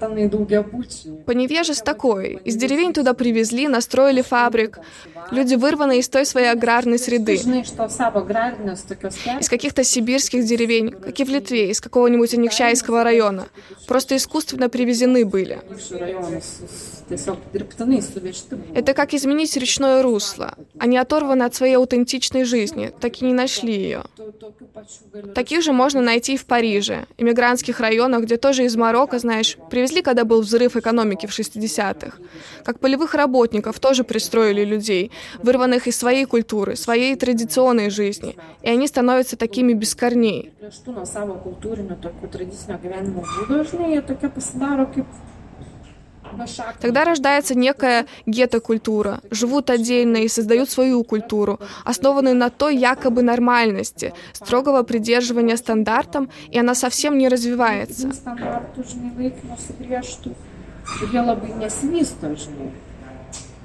tenai 0.00 0.28
daugiabučiai. 0.28 1.24
Поневежес 1.24 1.80
такой. 1.82 2.40
Из 2.44 2.56
деревень 2.56 2.92
туда 2.92 3.14
привезли, 3.14 3.68
настроили 3.68 4.22
фабрик. 4.22 4.78
Люди 5.30 5.54
вырваны 5.56 5.98
из 5.98 6.08
той 6.08 6.24
своей 6.24 6.50
аграрной 6.50 6.98
среды. 6.98 7.34
Из 9.40 9.48
каких-то 9.48 9.84
сибирских 9.84 10.44
деревень, 10.44 10.90
как 10.90 11.18
и 11.18 11.24
в 11.24 11.28
Литве, 11.28 11.70
из 11.70 11.80
какого-нибудь 11.80 12.34
Аникчайского 12.34 13.02
района. 13.02 13.48
Просто 13.86 14.16
искусственно 14.16 14.68
привезены 14.68 15.24
были. 15.24 15.58
Это 18.74 18.94
как 18.94 19.14
изменить 19.14 19.56
речное 19.56 20.02
русло. 20.02 20.54
Они 20.78 20.96
оторваны 20.96 21.44
от 21.44 21.54
своей 21.54 21.76
аутентичной 21.76 22.44
жизни, 22.44 22.92
так 23.00 23.22
и 23.22 23.24
не 23.24 23.32
нашли 23.32 23.72
ее. 23.72 24.02
Таких 25.34 25.62
же 25.62 25.72
можно 25.72 26.00
найти 26.00 26.34
и 26.34 26.36
в 26.36 26.44
Париже, 26.44 27.06
иммигрантских 27.16 27.80
районах, 27.80 28.24
где 28.24 28.36
тоже 28.36 28.64
из 28.64 28.76
Марокко, 28.76 29.18
знаешь, 29.18 29.56
привезли, 29.70 30.02
когда 30.02 30.24
был 30.24 30.42
взрыв 30.42 30.76
экономики 30.76 31.26
в 31.26 31.38
60-х. 31.38 32.18
Как 32.64 32.78
полевых 32.80 33.14
работников 33.14 33.78
тоже 33.80 34.04
пристроили 34.04 34.64
людей, 34.64 35.10
вырванных 35.42 35.86
из 35.86 35.96
своей 35.96 36.24
культуры, 36.26 36.76
своей 36.76 37.16
традиционной 37.16 37.90
жизни. 37.90 38.36
И 38.62 38.68
они 38.68 38.86
становятся 38.86 39.36
такими 39.36 39.72
без 39.72 39.94
корней. 39.94 40.52
Тогда 46.80 47.04
рождается 47.04 47.54
некая 47.54 48.06
гетто-культура. 48.26 49.20
Живут 49.30 49.70
отдельно 49.70 50.18
и 50.18 50.28
создают 50.28 50.70
свою 50.70 51.04
культуру, 51.04 51.60
основанную 51.84 52.36
на 52.36 52.50
той 52.50 52.76
якобы 52.76 53.22
нормальности, 53.22 54.14
строгого 54.32 54.82
придерживания 54.82 55.56
стандартам, 55.56 56.30
и 56.50 56.58
она 56.58 56.74
совсем 56.74 57.18
не 57.18 57.28
развивается. 57.28 58.10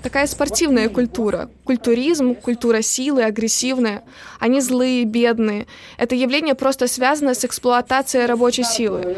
Такая 0.04 0.28
спортивная 0.28 0.90
культура. 0.90 1.50
Культуризм, 1.64 2.36
культура 2.36 2.82
силы, 2.82 3.24
агрессивная. 3.24 4.04
Они 4.38 4.60
злые, 4.60 5.06
бедные. 5.06 5.66
Это 5.98 6.14
явление 6.14 6.56
просто 6.56 6.88
связано 6.88 7.34
с 7.34 7.46
эксплуатацией 7.46 8.26
рабочей 8.26 8.64
силы. 8.64 9.18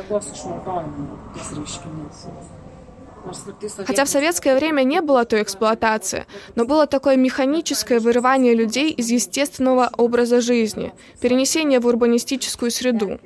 Хотя 3.86 4.05
в 4.05 4.10
советское 4.10 4.55
время 4.55 4.84
не 4.84 5.01
было 5.01 5.25
той 5.25 5.41
эксплуатации, 5.41 6.25
но 6.55 6.65
было 6.65 6.88
такое 6.88 7.15
механическое 7.15 8.00
вырывание 8.00 8.53
людей 8.53 8.91
из 8.91 9.10
естественного 9.10 9.89
образа 9.98 10.41
жизни, 10.41 10.94
перенесение 11.22 11.79
в 11.79 11.88
урбанистическую 11.88 12.72
среду. 12.72 13.20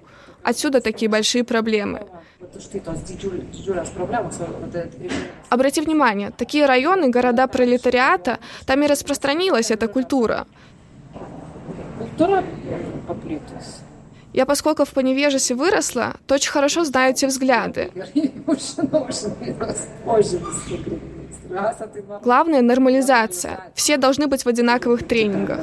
Отсюда 0.43 0.79
такие 0.81 1.09
большие 1.09 1.43
проблемы. 1.43 2.07
Обрати 5.49 5.81
внимание, 5.81 6.31
такие 6.31 6.65
районы, 6.65 7.09
города 7.09 7.47
пролетариата, 7.47 8.39
там 8.65 8.81
и 8.83 8.87
распространилась 8.87 9.71
эта 9.71 9.87
культура. 9.87 10.47
Культура 11.99 12.43
я, 14.39 14.45
поскольку 14.45 14.85
в 14.85 14.91
Поневежесе 14.91 15.53
выросла, 15.53 16.15
то 16.25 16.35
очень 16.35 16.51
хорошо 16.51 16.85
знаю 16.85 17.13
те 17.13 17.27
взгляды. 17.27 17.91
Главное— 22.23 22.61
нормализация. 22.71 23.59
Все 23.75 23.97
должны 23.97 24.27
быть 24.27 24.45
в 24.45 24.47
одинаковых 24.47 25.05
тренингах. 25.05 25.59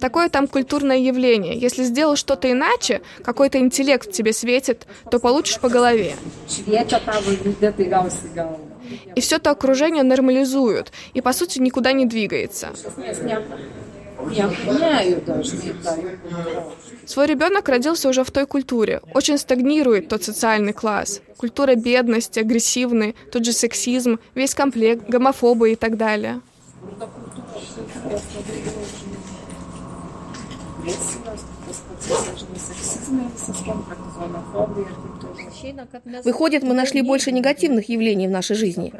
Такое 0.00 0.28
там 0.28 0.48
культурное 0.48 0.98
явление. 0.98 1.56
Если 1.56 1.84
сделал 1.84 2.16
что-то 2.16 2.50
иначе, 2.50 3.02
какой-то 3.22 3.58
интеллект 3.58 4.10
тебе 4.10 4.32
светит, 4.32 4.88
то 5.12 5.20
получишь 5.20 5.60
по 5.60 5.68
голове. 5.68 6.16
И 9.14 9.20
все 9.20 9.36
это 9.36 9.50
окружение 9.50 10.02
нормализуют, 10.02 10.90
и 11.14 11.20
по 11.20 11.32
сути 11.32 11.60
никуда 11.60 11.92
не 11.92 12.06
двигается. 12.06 12.70
Даже, 14.28 15.20
Свой 17.06 17.26
ребенок 17.26 17.68
родился 17.68 18.08
уже 18.08 18.24
в 18.24 18.30
той 18.30 18.46
культуре. 18.46 19.00
Очень 19.14 19.38
стагнирует 19.38 20.08
тот 20.08 20.22
социальный 20.22 20.72
класс. 20.72 21.20
Культура 21.36 21.74
бедности, 21.74 22.40
агрессивный, 22.40 23.14
тот 23.32 23.44
же 23.44 23.52
сексизм, 23.52 24.18
весь 24.34 24.54
комплект, 24.54 25.08
гомофобы 25.08 25.72
и 25.72 25.76
так 25.76 25.96
далее. 25.96 26.40
Выходит, 36.24 36.62
мы 36.62 36.74
нашли 36.74 37.02
больше 37.02 37.32
негативных 37.32 37.88
явлений 37.88 38.28
в 38.28 38.30
нашей 38.30 38.56
жизни. 38.56 38.92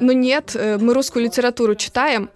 Ну 0.00 0.12
нет, 0.12 0.54
э, 0.54 0.78
мы 0.78 0.94
русскую 0.94 1.24
литературу 1.24 1.74
читаем, 1.74 2.30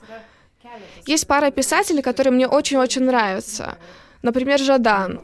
есть 1.07 1.27
пара 1.27 1.51
писателей, 1.51 2.03
которые 2.03 2.33
мне 2.33 2.47
очень-очень 2.47 3.05
нравятся. 3.05 3.77
Например, 4.23 4.59
Жадан. 4.59 5.21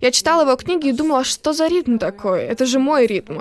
Я 0.00 0.10
читала 0.10 0.42
его 0.42 0.56
книги 0.56 0.88
и 0.88 0.92
думала, 0.92 1.24
что 1.24 1.52
за 1.52 1.68
ритм 1.68 1.98
такой? 1.98 2.42
Это 2.42 2.66
же 2.66 2.78
мой 2.80 3.06
ритм. 3.06 3.40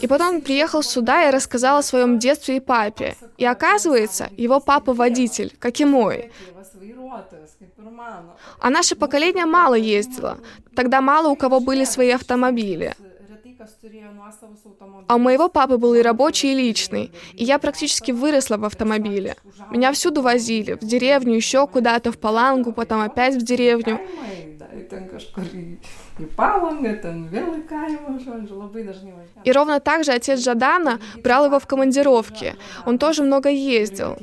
И 0.00 0.06
потом 0.06 0.36
он 0.36 0.40
приехал 0.40 0.82
сюда 0.82 1.28
и 1.28 1.32
рассказал 1.32 1.78
о 1.78 1.82
своем 1.82 2.18
детстве 2.18 2.56
и 2.56 2.60
папе. 2.60 3.16
И 3.38 3.44
оказывается, 3.44 4.28
его 4.36 4.60
папа 4.60 4.92
водитель, 4.92 5.54
как 5.58 5.80
и 5.80 5.84
мой. 5.84 6.30
А 8.60 8.70
наше 8.70 8.96
поколение 8.96 9.46
мало 9.46 9.74
ездило. 9.74 10.38
Тогда 10.74 11.00
мало 11.00 11.28
у 11.28 11.36
кого 11.36 11.60
были 11.60 11.84
свои 11.84 12.10
автомобили. 12.10 12.94
А 15.08 15.16
у 15.16 15.18
моего 15.18 15.48
папы 15.48 15.76
был 15.76 15.94
и 15.94 16.02
рабочий, 16.02 16.52
и 16.52 16.54
личный, 16.54 17.12
и 17.34 17.44
я 17.44 17.58
практически 17.58 18.12
выросла 18.12 18.56
в 18.56 18.64
автомобиле. 18.64 19.36
Меня 19.70 19.92
всюду 19.92 20.22
возили, 20.22 20.74
в 20.74 20.80
деревню, 20.80 21.34
еще 21.34 21.66
куда-то, 21.66 22.12
в 22.12 22.18
Палангу, 22.18 22.72
потом 22.72 23.00
опять 23.00 23.34
в 23.34 23.44
деревню. 23.44 24.00
И 29.44 29.52
ровно 29.52 29.80
так 29.80 30.04
же 30.04 30.12
отец 30.12 30.40
Жадана 30.40 30.98
брал 31.22 31.46
его 31.46 31.58
в 31.58 31.66
командировки. 31.66 32.56
Он 32.86 32.98
тоже 32.98 33.22
много 33.22 33.48
ездил. 33.48 34.16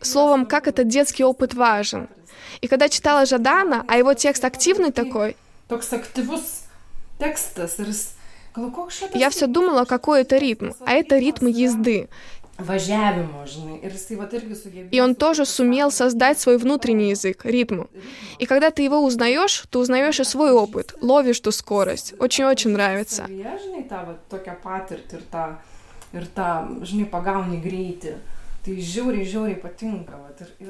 Словом, 0.00 0.46
как 0.46 0.66
этот 0.66 0.88
детский 0.88 1.24
опыт 1.24 1.54
важен. 1.54 2.08
И 2.60 2.66
когда 2.66 2.88
читала 2.88 3.26
Жадана, 3.26 3.84
а 3.86 3.96
его 3.96 4.14
текст 4.14 4.44
активный 4.44 4.92
такой, 4.92 5.36
я 9.14 9.30
все 9.30 9.46
думала, 9.46 9.84
какой 9.84 10.22
это 10.22 10.36
ритм, 10.38 10.70
а 10.84 10.92
это 10.92 11.18
ритм 11.18 11.46
езды. 11.46 12.08
И 14.90 15.00
он 15.00 15.14
тоже 15.14 15.46
сумел 15.46 15.92
создать 15.92 16.40
свой 16.40 16.58
внутренний 16.58 17.10
язык, 17.10 17.44
ритм. 17.44 17.84
И 18.40 18.46
когда 18.46 18.72
ты 18.72 18.82
его 18.82 18.98
узнаешь, 19.04 19.64
ты 19.70 19.78
узнаешь 19.78 20.18
и 20.18 20.24
свой 20.24 20.50
опыт, 20.50 20.94
ловишь 21.00 21.38
ту 21.38 21.52
скорость. 21.52 22.14
Очень-очень 22.18 22.70
нравится. 22.70 23.28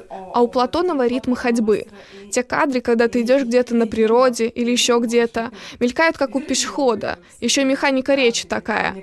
А 0.09 0.41
у 0.41 0.47
Платонова 0.47 1.07
ритм 1.07 1.33
ходьбы. 1.33 1.87
Те 2.31 2.43
кадры, 2.43 2.81
когда 2.81 3.07
ты 3.07 3.21
идешь 3.21 3.43
где-то 3.43 3.75
на 3.75 3.87
природе 3.87 4.47
или 4.47 4.71
еще 4.71 4.99
где-то, 4.99 5.51
мелькают 5.79 6.17
как 6.17 6.35
у 6.35 6.41
пешехода. 6.41 7.19
Еще 7.39 7.63
механика 7.63 8.15
речи 8.15 8.47
такая. 8.47 8.95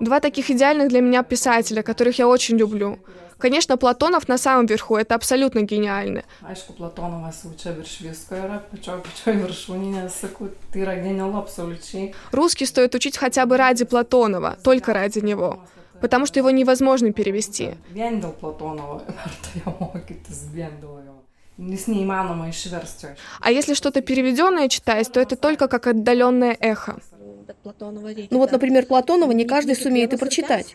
Два 0.00 0.20
таких 0.20 0.50
идеальных 0.50 0.88
для 0.88 1.00
меня 1.00 1.22
писателя, 1.22 1.82
которых 1.82 2.18
я 2.18 2.28
очень 2.28 2.56
люблю. 2.56 2.98
Конечно, 3.38 3.76
Платонов 3.76 4.28
на 4.28 4.38
самом 4.38 4.66
верху, 4.66 4.96
это 4.96 5.14
абсолютно 5.14 5.62
гениально. 5.62 6.22
Aišku, 6.42 6.74
Platonovas 6.78 7.44
jau 7.44 7.54
čia 7.56 7.72
virš 7.72 8.00
visko 8.00 8.34
yra, 8.38 8.62
pačioj, 8.70 9.00
pačioj 9.04 9.34
viršūnėje, 9.44 10.08
sakau, 10.10 10.50
tai 10.72 10.82
yra 10.82 10.96
гениал 10.96 11.36
абсолютно. 11.36 12.12
Русский 12.32 12.66
стоит 12.66 12.94
учить 12.94 13.16
хотя 13.16 13.46
бы 13.46 13.56
ради 13.56 13.84
Платонова, 13.84 14.56
только 14.62 14.92
ради 14.92 15.18
него. 15.18 15.60
потому 16.00 16.26
что 16.26 16.38
его 16.38 16.50
невозможно 16.50 17.12
перевести. 17.12 17.76
А 23.40 23.50
если 23.50 23.74
что-то 23.74 24.02
переведенное 24.02 24.68
читать, 24.68 25.12
то 25.12 25.20
это 25.20 25.36
только 25.36 25.68
как 25.68 25.86
отдаленное 25.86 26.56
эхо. 26.58 26.98
Ну 27.64 28.38
вот, 28.38 28.52
например, 28.52 28.86
Платонова 28.86 29.30
не 29.30 29.44
каждый 29.44 29.76
сумеет 29.76 30.12
и 30.12 30.16
прочитать. 30.16 30.74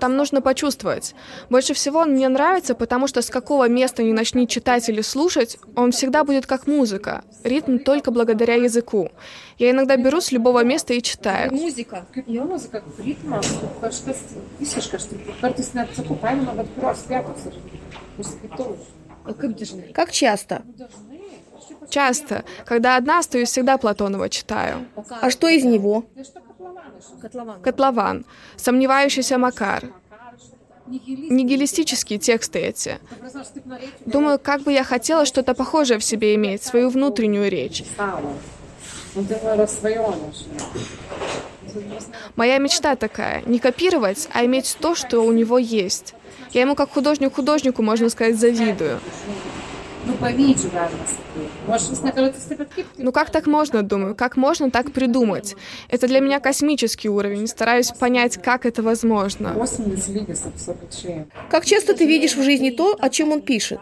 Там 0.00 0.16
нужно 0.16 0.40
почувствовать. 0.40 1.14
Больше 1.50 1.74
всего 1.74 2.00
он 2.00 2.12
мне 2.12 2.28
нравится, 2.28 2.74
потому 2.74 3.06
что 3.08 3.20
с 3.20 3.30
какого 3.30 3.68
места 3.68 4.02
не 4.02 4.12
начни 4.12 4.46
читать 4.46 4.88
или 4.88 5.00
слушать, 5.00 5.58
он 5.74 5.90
всегда 5.90 6.24
будет 6.24 6.46
как 6.46 6.66
музыка. 6.66 7.24
Ритм 7.44 7.78
только 7.78 8.10
благодаря 8.10 8.54
языку. 8.54 9.10
Я 9.58 9.70
иногда 9.70 9.96
беру 9.96 10.20
с 10.20 10.30
любого 10.30 10.62
места 10.64 10.94
и 10.94 11.02
читаю. 11.02 11.52
Музыка. 11.52 12.06
Bet 16.58 16.68
kurios 16.74 17.08
vietos 17.08 17.46
ir 17.46 17.54
užskaitau. 18.18 18.76
Как 19.92 20.12
часто? 20.12 20.62
Часто. 21.90 22.44
Когда 22.66 22.96
одна 22.96 23.18
остаюсь, 23.18 23.48
всегда 23.48 23.78
Платонова 23.78 24.28
читаю. 24.28 24.86
А 25.20 25.30
что 25.30 25.48
из 25.48 25.64
него? 25.64 26.04
Котлован. 27.62 28.24
Сомневающийся 28.56 29.38
Макар. 29.38 29.84
Нигилистические 30.86 32.18
тексты 32.18 32.60
эти. 32.60 32.98
Думаю, 34.06 34.38
как 34.38 34.62
бы 34.62 34.72
я 34.72 34.84
хотела 34.84 35.26
что-то 35.26 35.54
похожее 35.54 35.98
в 35.98 36.04
себе 36.04 36.34
иметь, 36.34 36.62
свою 36.62 36.88
внутреннюю 36.88 37.50
речь. 37.50 37.84
Моя 42.36 42.58
мечта 42.58 42.96
такая, 42.96 43.42
не 43.44 43.58
копировать, 43.58 44.28
а 44.32 44.44
иметь 44.44 44.76
то, 44.80 44.94
что 44.94 45.20
у 45.20 45.32
него 45.32 45.58
есть. 45.58 46.14
Я 46.52 46.62
ему 46.62 46.74
как 46.74 46.90
художник-художнику, 46.90 47.82
можно 47.82 48.08
сказать, 48.08 48.38
завидую. 48.38 49.00
Ну, 50.06 50.14
накрутиться 50.20 50.68
Ну 52.96 53.12
как 53.12 53.30
так 53.30 53.46
можно, 53.46 53.82
думаю? 53.82 54.14
Как 54.14 54.36
можно 54.36 54.70
так 54.70 54.92
придумать? 54.92 55.56
Это 55.88 56.06
для 56.06 56.20
меня 56.20 56.40
космический 56.40 57.08
уровень. 57.08 57.46
Стараюсь 57.46 57.90
понять, 57.90 58.40
как 58.42 58.66
это 58.66 58.82
возможно. 58.82 59.54
Как 61.50 61.64
часто 61.64 61.94
ты 61.94 62.06
видишь 62.06 62.34
в 62.34 62.42
жизни 62.42 62.70
то, 62.70 62.96
о 62.98 63.08
чем 63.10 63.32
он 63.32 63.42
пишет? 63.42 63.80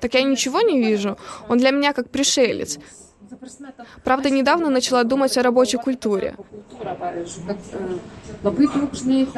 Так 0.00 0.14
я 0.14 0.22
ничего 0.22 0.62
не 0.62 0.80
вижу. 0.80 1.18
Он 1.48 1.58
для 1.58 1.70
меня 1.70 1.92
как 1.92 2.10
пришелец. 2.10 2.78
Правда, 4.04 4.30
недавно 4.30 4.70
начала 4.70 5.04
думать 5.04 5.36
о 5.36 5.42
рабочей 5.42 5.78
культуре. 5.78 6.36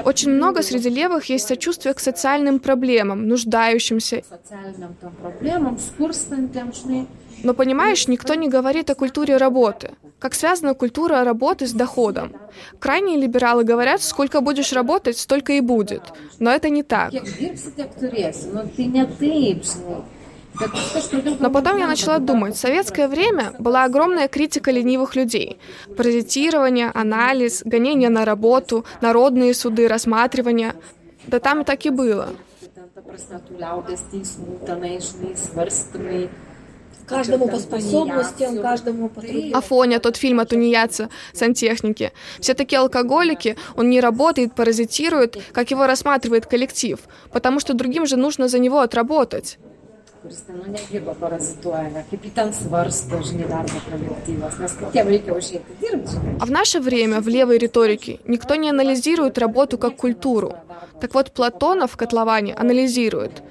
Очень 0.05 0.31
много 0.31 0.63
среди 0.63 0.89
левых 0.89 1.27
есть 1.27 1.47
сочувствие 1.47 1.95
к 1.95 2.01
социальным 2.01 2.59
проблемам, 2.59 3.29
нуждающимся. 3.29 4.23
Но 7.45 7.55
понимаешь, 7.55 8.07
никто 8.09 8.35
не 8.35 8.49
говорит 8.49 8.91
о 8.91 8.95
культуре 8.95 9.37
работы. 9.37 9.91
Как 10.21 10.35
связана 10.35 10.75
культура 10.75 11.25
работы 11.25 11.67
с 11.67 11.73
доходом? 11.73 12.37
Крайние 12.79 13.19
либералы 13.19 13.65
говорят, 13.65 14.03
сколько 14.03 14.41
будешь 14.41 14.73
работать, 14.73 15.19
столько 15.19 15.55
и 15.55 15.61
будет. 15.61 16.03
Но 16.39 16.51
это 16.51 16.71
не 16.71 16.85
так. 16.85 17.13
Но 21.41 21.51
потом 21.51 21.79
я 21.79 21.87
начала 21.87 22.19
думать, 22.19 22.55
в 22.55 22.59
советское 22.59 23.09
время 23.09 23.55
была 23.59 23.85
огромная 23.85 24.29
критика 24.29 24.71
ленивых 24.71 25.17
людей. 25.17 25.59
Паразитирование, 25.97 26.91
анализ, 26.93 27.63
гонение 27.65 28.11
на 28.11 28.25
работу, 28.25 28.85
народные 29.01 29.55
суды, 29.55 29.89
рассматривание. 29.89 30.75
Да 31.27 31.39
там 31.41 31.63
и 31.63 31.65
так 31.65 31.85
и 31.87 31.91
было. 31.91 32.31
Каждому 37.07 37.49
по 37.49 37.59
способностям, 37.59 38.63
каждому 38.63 39.09
по 39.09 39.21
труду. 39.21 39.51
Афоня, 39.55 39.99
тот 39.99 40.17
фильм 40.17 40.41
о 40.41 40.45
тунеядце, 40.45 41.09
сантехнике. 41.33 42.13
Все 42.41 42.55
такие 42.55 42.79
алкоголики, 42.79 43.57
он 43.77 43.91
не 43.91 44.01
работает, 44.01 44.55
паразитирует, 44.55 45.37
как 45.53 45.71
его 45.71 45.87
рассматривает 45.87 46.47
коллектив, 46.47 47.01
потому 47.33 47.61
что 47.61 47.75
другим 47.75 48.07
же 48.07 48.17
нужно 48.17 48.49
за 48.49 48.59
него 48.59 48.81
отработать. 48.81 49.59
Nedirba 50.23 51.15
parazituoja, 51.19 52.05
kaip 52.11 52.27
į 52.29 52.31
ten 52.37 52.53
svarsto, 52.55 53.19
žinai, 53.27 53.49
darbo 53.51 53.81
kolektyvas, 53.89 54.59
nes 54.63 54.77
kitiem 54.79 55.09
reikia 55.11 55.35
užėti 55.35 55.79
dirbti. 55.81 56.17
А 56.39 56.47
в 56.47 56.51
наше 56.51 56.81
время 56.81 57.21
в 57.21 57.29
левой 57.29 57.59
риторике 57.59 58.21
никто 58.25 58.55
не 58.55 58.71
анализирует 58.71 59.39
работу 59.39 59.79
как 59.79 59.97
культуру. 59.97 60.55
Так 61.01 61.15
вот, 61.15 61.33
Платонов 61.33 61.93
в 61.93 61.97
котловане 61.97 62.55
анализирует. 62.55 63.43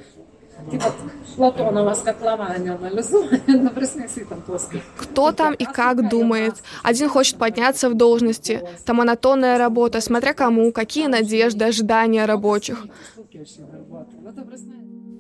Кто 4.98 5.32
там 5.32 5.54
и 5.54 5.66
как 5.66 6.10
думает. 6.10 6.56
Один 6.84 7.10
хочет 7.10 7.38
подняться 7.38 7.90
в 7.90 7.96
должности. 7.96 8.62
Там 8.86 8.98
монотонная 8.98 9.58
работа, 9.58 10.00
смотря 10.02 10.34
кому, 10.34 10.72
какие 10.72 11.08
надежды, 11.08 11.66
ожидания 11.66 12.26
рабочих. 12.26 12.86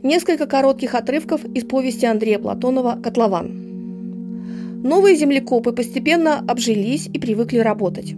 Несколько 0.03 0.47
коротких 0.47 0.95
отрывков 0.95 1.45
из 1.45 1.63
повести 1.63 2.05
Андрея 2.05 2.39
Платонова 2.39 2.99
«Котлован». 3.03 4.81
Новые 4.83 5.15
землекопы 5.15 5.73
постепенно 5.73 6.39
обжились 6.39 7.05
и 7.05 7.19
привыкли 7.19 7.59
работать. 7.59 8.15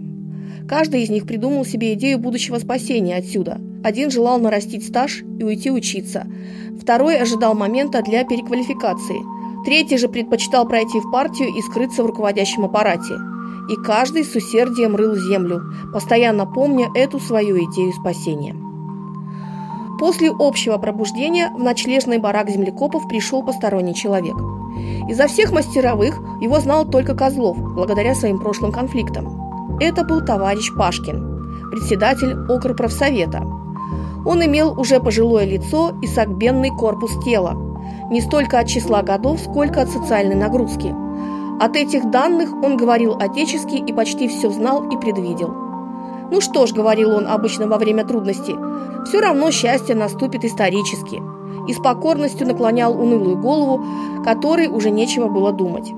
Каждый 0.66 1.02
из 1.02 1.10
них 1.10 1.26
придумал 1.26 1.66
себе 1.66 1.92
идею 1.92 2.18
будущего 2.18 2.58
спасения 2.58 3.16
отсюда. 3.16 3.60
Один 3.84 4.10
желал 4.10 4.40
нарастить 4.40 4.86
стаж 4.86 5.22
и 5.38 5.44
уйти 5.44 5.70
учиться. 5.70 6.26
Второй 6.80 7.18
ожидал 7.18 7.54
момента 7.54 8.00
для 8.00 8.24
переквалификации. 8.24 9.20
Третий 9.66 9.98
же 9.98 10.08
предпочитал 10.08 10.66
пройти 10.66 11.00
в 11.00 11.10
партию 11.10 11.50
и 11.50 11.60
скрыться 11.60 12.02
в 12.02 12.06
руководящем 12.06 12.64
аппарате. 12.64 13.14
И 13.70 13.76
каждый 13.84 14.24
с 14.24 14.34
усердием 14.34 14.96
рыл 14.96 15.16
землю, 15.16 15.60
постоянно 15.92 16.46
помня 16.46 16.88
эту 16.94 17.20
свою 17.20 17.58
идею 17.58 17.92
спасения. 17.92 18.56
После 19.98 20.30
общего 20.30 20.76
пробуждения 20.78 21.50
в 21.50 21.62
ночлежный 21.62 22.18
барак 22.18 22.50
землекопов 22.50 23.06
пришел 23.06 23.42
посторонний 23.42 23.94
человек. 23.94 24.34
Изо 25.08 25.28
всех 25.28 25.52
мастеровых 25.52 26.18
его 26.40 26.58
знал 26.58 26.84
только 26.84 27.14
Козлов, 27.14 27.56
благодаря 27.58 28.14
своим 28.14 28.38
прошлым 28.38 28.72
конфликтам. 28.72 29.78
Это 29.80 30.04
был 30.04 30.20
товарищ 30.24 30.72
Пашкин, 30.76 31.70
председатель 31.70 32.34
окрпрофсовета. 32.48 33.42
Он 34.26 34.44
имел 34.44 34.78
уже 34.78 35.00
пожилое 35.00 35.44
лицо 35.44 35.92
и 36.02 36.06
согбенный 36.06 36.70
корпус 36.70 37.12
тела, 37.24 37.54
не 38.10 38.20
столько 38.20 38.58
от 38.58 38.66
числа 38.66 39.02
годов, 39.02 39.40
сколько 39.40 39.82
от 39.82 39.90
социальной 39.90 40.34
нагрузки. 40.34 40.94
От 41.60 41.76
этих 41.76 42.10
данных 42.10 42.52
он 42.52 42.76
говорил 42.76 43.16
отечески 43.18 43.76
и 43.76 43.92
почти 43.92 44.26
все 44.26 44.50
знал 44.50 44.88
и 44.88 44.96
предвидел– 44.96 45.54
ну 46.30 46.40
что 46.40 46.66
ж, 46.66 46.72
говорил 46.72 47.10
он 47.10 47.26
обычно 47.26 47.66
во 47.66 47.78
время 47.78 48.04
трудностей, 48.04 48.56
все 49.06 49.20
равно 49.20 49.50
счастье 49.50 49.94
наступит 49.94 50.44
исторически. 50.44 51.20
И 51.68 51.72
с 51.72 51.78
покорностью 51.78 52.46
наклонял 52.46 52.98
унылую 52.98 53.38
голову, 53.38 53.84
которой 54.24 54.68
уже 54.68 54.90
нечего 54.90 55.28
было 55.28 55.52
думать. 55.52 55.90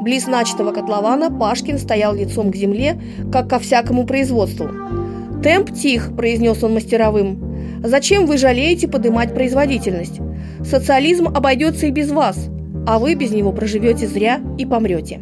Близ 0.00 0.26
начатого 0.26 0.72
котлована 0.72 1.30
Пашкин 1.30 1.78
стоял 1.78 2.14
лицом 2.14 2.50
к 2.50 2.56
земле, 2.56 3.00
как 3.32 3.48
ко 3.48 3.58
всякому 3.58 4.06
производству. 4.06 4.68
«Темп 5.42 5.72
тих»,– 5.72 6.14
произнес 6.16 6.62
он 6.62 6.74
мастеровым. 6.74 7.82
«Зачем 7.82 8.26
вы 8.26 8.36
жалеете 8.36 8.88
подымать 8.88 9.34
производительность? 9.34 10.20
Социализм 10.64 11.28
обойдется 11.28 11.86
и 11.86 11.90
без 11.90 12.10
вас, 12.10 12.48
а 12.86 12.98
вы 12.98 13.14
без 13.14 13.30
него 13.30 13.52
проживете 13.52 14.06
зря 14.06 14.40
и 14.58 14.66
помрете» 14.66 15.20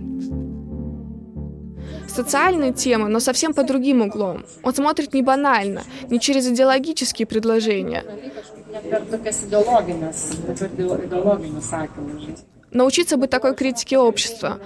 социальные 2.19 2.73
темы, 2.73 3.09
но 3.09 3.21
совсем 3.21 3.55
по 3.55 3.63
другим 3.63 4.03
углом. 4.03 4.45
Он 4.65 4.75
смотрит 4.75 5.15
не 5.15 5.23
банально, 5.23 5.83
не 6.11 6.19
через 6.19 6.49
идеологические 6.49 7.27
предложения. 7.27 8.03
Научиться 12.73 13.17
быть 13.17 13.31
такой 13.31 13.55
критике 13.55 13.99
общества. 13.99 14.59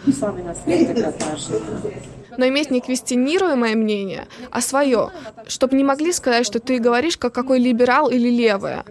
Но 2.39 2.49
иметь 2.49 2.71
не 2.71 2.81
квестинируемое 2.81 3.77
мнение, 3.77 4.27
а 4.51 4.61
свое, 4.63 5.11
чтобы 5.47 5.77
не 5.77 5.85
могли 5.85 6.13
сказать, 6.13 6.47
что 6.47 6.59
ты 6.59 6.79
говоришь 6.79 7.19
как 7.19 7.35
какой 7.35 7.59
либерал 7.59 8.09
или 8.09 8.31
левая. 8.31 8.85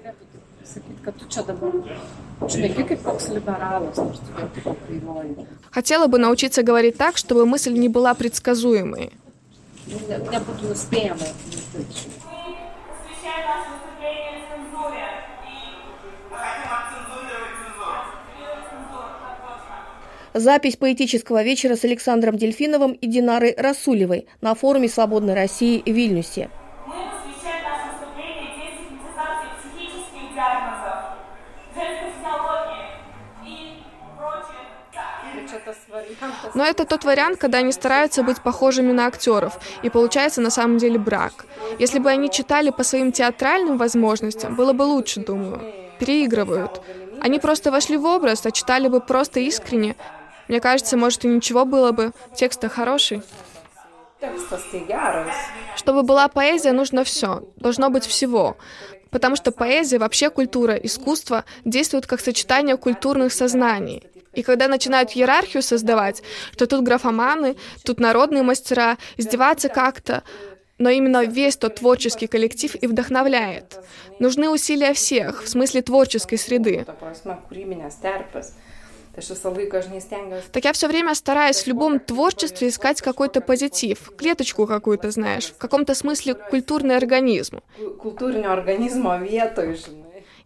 Хотела 5.72 6.08
бы 6.08 6.18
научиться 6.18 6.64
говорить 6.64 6.98
так, 6.98 7.18
чтобы 7.18 7.46
мысль 7.46 7.74
не 7.74 7.90
была 7.90 8.14
предсказуемой. 8.14 9.12
Запись 20.34 20.78
поэтического 20.78 21.44
вечера 21.44 21.76
с 21.76 21.84
Александром 21.84 22.38
Дельфиновым 22.38 22.94
и 22.94 23.08
Динарой 23.08 23.54
Расулевой 23.58 24.28
на 24.40 24.56
форуме 24.56 24.88
«Свободной 24.88 25.34
России» 25.34 25.82
в 25.86 25.94
Вильнюсе. 25.94 26.50
Но 36.54 36.66
это 36.66 36.86
тот 36.86 37.04
вариант, 37.04 37.40
когда 37.40 37.60
они 37.60 37.72
стараются 37.72 38.24
быть 38.24 38.42
похожими 38.42 38.92
на 38.92 39.08
актеров, 39.08 39.60
и 39.84 39.90
получается 39.90 40.42
на 40.42 40.50
самом 40.50 40.78
деле 40.78 41.00
брак. 41.00 41.46
Если 41.80 42.00
бы 42.00 42.10
они 42.10 42.30
читали 42.30 42.70
по 42.70 42.84
своим 42.84 43.12
театральным 43.12 43.78
возможностям, 43.78 44.56
было 44.56 44.74
бы 44.74 44.84
лучше, 44.84 45.20
думаю. 45.22 45.62
Переигрывают. 46.00 46.82
Они 47.22 47.40
просто 47.40 47.72
вошли 47.72 47.98
в 47.98 48.06
образ, 48.06 48.46
а 48.46 48.52
читали 48.52 48.88
бы 48.88 49.00
просто 49.00 49.40
искренне. 49.40 49.96
Мне 50.48 50.60
кажется, 50.60 50.98
может 50.98 51.24
и 51.24 51.28
ничего 51.28 51.66
было 51.66 51.92
бы. 51.92 52.12
Текст-то 52.36 52.68
хороший. 52.68 53.22
Чтобы 55.76 56.04
была 56.04 56.28
поэзия, 56.28 56.72
нужно 56.74 57.04
все. 57.04 57.44
Должно 57.58 57.90
быть 57.90 58.06
всего. 58.06 58.58
Потому 59.10 59.36
что 59.36 59.52
поэзия, 59.52 60.00
вообще 60.00 60.30
культура, 60.30 60.76
искусство 60.76 61.44
действуют 61.66 62.08
как 62.08 62.22
сочетание 62.22 62.78
культурных 62.78 63.34
сознаний. 63.34 64.04
И 64.34 64.44
когда 64.44 64.68
начинают 64.68 65.12
иерархию 65.16 65.62
создавать, 65.62 66.24
что 66.54 66.68
тут 66.68 66.84
графоманы, 66.84 67.56
тут 67.84 68.00
народные 68.00 68.44
мастера, 68.44 68.98
издеваться 69.18 69.70
как-то, 69.70 70.24
но 70.78 70.90
именно 70.90 71.24
весь 71.26 71.58
тот 71.58 71.76
творческий 71.76 72.28
коллектив 72.28 72.76
и 72.82 72.88
вдохновляет. 72.88 73.80
Нужны 74.20 74.50
усилия 74.50 74.94
всех, 74.94 75.44
в 75.44 75.48
смысле 75.48 75.82
творческой 75.82 76.38
среды. 76.38 76.86
Так 80.52 80.64
я 80.66 80.74
все 80.74 80.88
время 80.88 81.14
стараюсь 81.16 81.62
в 81.62 81.68
любом 81.68 82.00
творчестве 82.00 82.70
искать 82.70 83.02
какой-то 83.02 83.42
позитив, 83.42 84.12
клеточку 84.18 84.66
какую-то, 84.66 85.12
знаешь, 85.12 85.48
в 85.48 85.58
каком-то 85.58 85.94
смысле 85.94 86.34
культурный 86.34 86.96
организм. 86.96 87.60
Культурный 88.00 88.48
организм, 88.48 89.08
а 89.08 89.18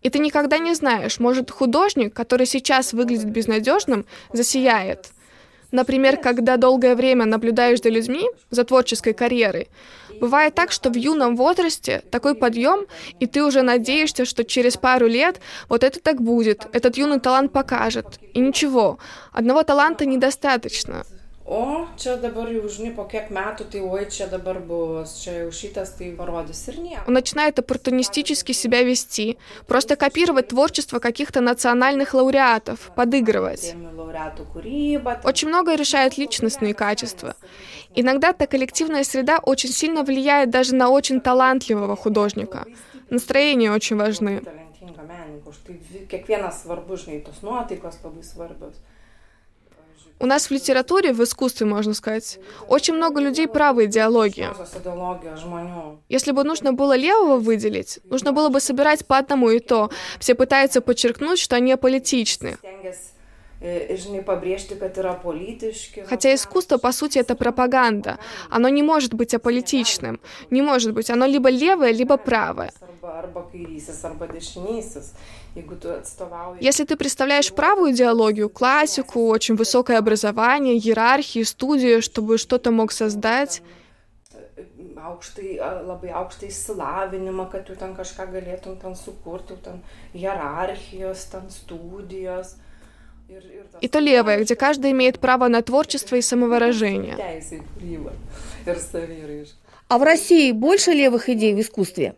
и 0.06 0.10
ты 0.10 0.20
никогда 0.20 0.60
не 0.60 0.76
знаешь, 0.76 1.20
может 1.20 1.50
художник, 1.50 2.14
который 2.14 2.46
сейчас 2.46 2.94
выглядит 2.94 3.26
безнадежным, 3.26 4.06
засияет. 4.34 5.08
Например, 5.72 6.18
когда 6.18 6.58
долгое 6.58 6.96
время 6.96 7.26
наблюдаешь 7.26 7.82
за 7.82 7.90
людьми, 7.90 8.28
за 8.52 8.66
творческой 8.66 9.14
карьерой, 9.14 9.68
бывает 10.22 10.54
так, 10.54 10.72
что 10.72 10.92
в 10.92 10.96
юном 10.96 11.36
возрасте 11.36 12.04
такой 12.12 12.36
подъем, 12.36 12.86
и 13.20 13.26
ты 13.26 13.44
уже 13.44 13.64
надеешься, 13.64 14.26
что 14.26 14.44
через 14.44 14.78
пару 14.78 15.08
лет 15.08 15.42
вот 15.70 15.84
это 15.84 16.00
так 16.00 16.22
будет, 16.22 16.68
этот 16.72 16.98
юный 16.98 17.20
талант 17.20 17.52
покажет. 17.52 18.06
И 18.36 18.40
ничего, 18.40 19.00
одного 19.32 19.64
таланта 19.64 20.06
недостаточно. 20.06 21.04
O 21.46 21.86
čia 21.96 22.18
dabar 22.18 22.50
jau, 22.50 22.66
žinai, 22.66 22.90
po 22.98 23.04
kiek 23.06 23.28
metų, 23.30 23.68
tai 23.70 23.82
oi, 23.86 24.08
čia 24.10 24.26
dabar 24.26 24.58
bus, 24.58 25.12
čia 25.22 25.44
jau 25.44 25.52
šitas 25.54 25.92
tai 25.94 26.08
parodys 26.18 26.64
ir 26.72 26.80
nieko. 26.82 27.04
Он 27.06 27.14
начинает 27.14 27.60
оппортунистически 27.60 28.52
себя 28.52 28.82
вести, 28.82 29.38
просто 29.68 29.96
копировать 29.96 30.48
творчество 30.48 30.98
каких-то 30.98 31.42
национальных 31.42 32.16
лауреатов, 32.16 32.92
подыгрывать. 32.96 33.76
Очень 35.24 35.50
многое 35.50 35.76
решает 35.76 36.18
личностные 36.18 36.74
качества. 36.74 37.36
Иногда 37.94 38.34
та 38.34 38.48
коллективная 38.48 39.04
среда 39.04 39.38
очень 39.38 39.70
сильно 39.70 40.02
влияет 40.04 40.50
даже 40.50 40.74
на 40.74 40.90
очень 40.90 41.22
талантливого 41.22 41.96
художника. 41.96 42.66
Настроения 43.12 43.72
очень 43.72 43.98
важны. 43.98 44.42
Kiekvienas 46.10 46.62
svarbus, 46.62 47.06
žinai, 47.06 47.22
tos 47.26 47.42
nuotaikos 47.42 47.98
labai 48.04 48.24
svarbios. 48.24 48.78
У 50.20 50.26
нас 50.26 50.48
в 50.48 50.52
литературе, 50.52 51.14
в 51.14 51.22
искусстве, 51.24 51.66
можно 51.66 51.94
сказать, 51.94 52.40
очень 52.68 52.94
много 52.94 53.20
людей 53.20 53.48
правой 53.48 53.86
идеологии. 53.86 54.50
Если 56.08 56.32
бы 56.32 56.44
нужно 56.44 56.72
было 56.74 56.96
левого 56.96 57.38
выделить, 57.38 58.00
нужно 58.06 58.32
было 58.32 58.50
бы 58.50 58.62
собирать 58.62 59.06
по 59.06 59.18
одному 59.18 59.50
и 59.50 59.60
то. 59.60 59.90
Все 60.20 60.34
пытаются 60.36 60.82
подчеркнуть, 60.82 61.40
что 61.40 61.58
они 61.58 61.74
аполитичны. 61.74 62.58
Хотя 66.08 66.34
искусство, 66.36 66.78
по 66.78 66.92
сути, 66.92 67.18
это 67.18 67.36
пропаганда. 67.36 68.18
Оно 68.50 68.70
не 68.70 68.84
может 68.84 69.14
быть 69.14 69.34
аполитичным. 69.34 70.20
Не 70.52 70.62
может 70.62 70.94
быть. 70.94 71.10
Оно 71.10 71.26
либо 71.26 71.50
левое, 71.50 71.92
либо 71.92 72.18
правое. 72.18 72.72
Если 76.60 76.84
ты 76.84 76.98
представляешь 76.98 77.54
правую 77.54 77.94
идеологию, 77.94 78.50
классику, 78.50 79.28
очень 79.28 79.56
высокое 79.56 79.98
образование, 79.98 80.76
иерархии, 80.76 81.44
студию, 81.44 82.02
чтобы 82.02 82.38
что-то 82.38 82.72
мог 82.72 82.92
создать, 82.92 83.62
aukštai, 85.06 85.58
labai 85.86 86.12
aukštą 86.12 86.50
išsilavinimą, 86.50 87.48
kad 87.52 87.66
tu 87.68 87.76
ten 87.80 87.96
kažką 87.96 88.28
galėtum 88.34 88.78
ten 88.82 88.96
sukurti, 88.96 89.58
ten 89.64 89.82
hierarchijos, 90.14 91.26
ten 91.32 91.50
studijos. 91.50 92.56
И 93.82 93.88
то 93.88 93.98
левое, 93.98 94.44
где 94.44 94.56
каждый 94.56 94.92
имеет 94.92 95.20
право 95.20 95.48
на 95.48 95.64
творчество 95.64 96.16
и 96.16 96.22
самовыражение. 96.22 97.18
А 99.88 99.98
в 99.98 100.04
России 100.04 100.52
больше 100.52 100.92
левых 100.92 101.28
идей 101.30 101.56
в 101.56 101.60
искусстве? 101.60 102.14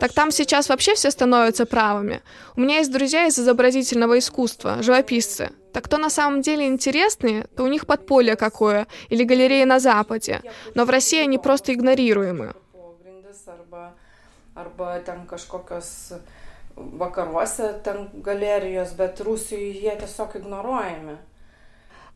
Так 0.00 0.12
там 0.12 0.30
сейчас 0.30 0.68
вообще 0.68 0.94
все 0.94 1.10
становятся 1.10 1.66
правыми. 1.66 2.22
У 2.56 2.60
меня 2.60 2.78
есть 2.78 2.92
друзья 2.92 3.26
из 3.26 3.38
изобразительного 3.38 4.18
искусства, 4.18 4.82
живописцы. 4.82 5.50
Так 5.72 5.84
кто 5.84 5.98
на 5.98 6.10
самом 6.10 6.40
деле 6.40 6.66
интересные, 6.66 7.46
то 7.56 7.62
у 7.64 7.66
них 7.66 7.86
подполье 7.86 8.36
какое, 8.36 8.86
или 9.10 9.24
галерея 9.24 9.66
на 9.66 9.78
Западе. 9.78 10.40
Но 10.74 10.84
в 10.84 10.90
России 10.90 11.20
они 11.20 11.38
просто 11.38 11.74
игнорируемы. 11.74 12.54
arba 14.56 15.00
ten 15.04 15.26
kažkokios 15.26 16.12
vakaruose 16.76 17.80
ten 17.82 18.08
galerijos, 18.22 18.94
bet 18.96 19.20
Rusijoje 19.20 19.72
jie 19.72 19.96
tiesiog 19.96 20.36
ignoruojami. 20.36 21.16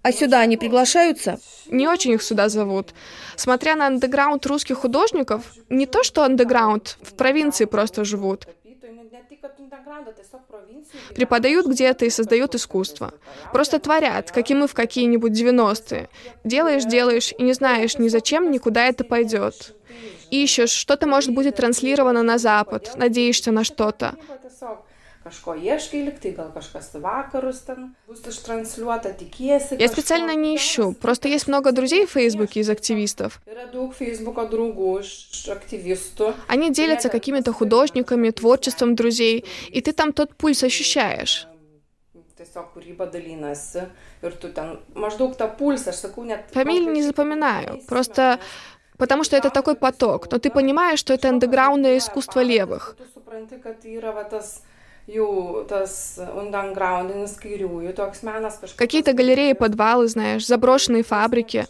А 0.03 0.13
сюда 0.13 0.41
они 0.41 0.57
приглашаются? 0.57 1.39
Не 1.67 1.87
очень 1.87 2.13
их 2.13 2.23
сюда 2.23 2.49
зовут. 2.49 2.95
Смотря 3.37 3.77
на 3.77 3.87
андеграунд 3.87 4.45
русских 4.47 4.79
художников, 4.79 5.53
не 5.69 5.87
то 5.87 6.03
что 6.03 6.25
андеграунд, 6.25 6.97
в 7.03 7.15
провинции 7.15 7.67
просто 7.67 8.05
живут. 8.05 8.47
Преподают 11.15 11.67
где-то 11.67 12.07
и 12.07 12.11
создают 12.11 12.55
искусство. 12.55 13.13
Просто 13.53 13.79
творят, 13.79 14.31
как 14.31 14.51
и 14.51 14.55
мы 14.55 14.67
в 14.67 14.75
какие-нибудь 14.75 15.33
90-е. 15.33 16.09
Делаешь, 16.45 16.85
делаешь, 16.85 17.35
и 17.37 17.43
не 17.43 17.53
знаешь 17.53 17.99
ни 17.99 18.09
зачем, 18.09 18.51
никуда 18.51 18.87
это 18.87 19.05
пойдет. 19.05 19.75
Ищешь, 20.31 20.71
что-то 20.71 21.07
может 21.07 21.35
будет 21.35 21.57
транслировано 21.57 22.23
на 22.23 22.39
Запад, 22.39 22.93
надеешься 22.97 23.53
на 23.53 23.65
что-то 23.65 24.15
kažko 25.31 25.55
ieškai, 25.55 26.03
liktai 26.09 26.33
gal 26.35 26.51
kažkas 26.55 26.91
vakarus 26.99 27.63
ten 27.67 27.95
bus 28.09 28.27
ištranслюota, 28.27 29.13
tikiesi. 29.15 29.77
Я 29.79 29.89
специально 29.89 30.35
не 30.35 30.57
ищу, 30.57 30.93
просто 30.93 31.29
есть 31.29 31.49
много 31.49 31.73
друзей 31.73 32.07
в 32.07 32.11
Фейсбуке 32.11 32.61
из 32.61 32.71
активистов. 32.71 33.41
Они 36.49 36.71
делятся 36.71 37.09
какими-то 37.09 37.53
художниками, 37.53 38.31
творчеством 38.31 38.95
друзей, 38.95 39.45
и 39.69 39.81
ты 39.81 39.93
там 39.93 40.13
тот 40.13 40.35
пульс 40.35 40.65
ощущаешь. 40.65 41.47
Фамилии 46.53 46.93
не 46.93 47.03
запоминаю, 47.03 47.81
просто 47.87 48.41
потому 48.99 49.25
что 49.25 49.37
это 49.37 49.51
такой 49.51 49.77
поток, 49.77 50.31
но 50.31 50.39
ты 50.39 50.51
понимаешь, 50.51 50.99
что 50.99 51.15
это 51.15 51.29
андеграундное 51.29 51.99
искусство 51.99 52.41
левых. 52.41 52.97
Tas 55.69 56.21
undergroundinis 56.21 57.35
kairiųjų 57.41 57.95
toks 57.99 58.23
menas 58.23 58.61
kažkas. 58.61 58.77
Какие-то 58.79 59.13
галереи, 59.13 59.55
подвалы, 59.55 60.07
знаешь, 60.09 60.47
заброшенные 60.47 61.03
фабрики. 61.03 61.67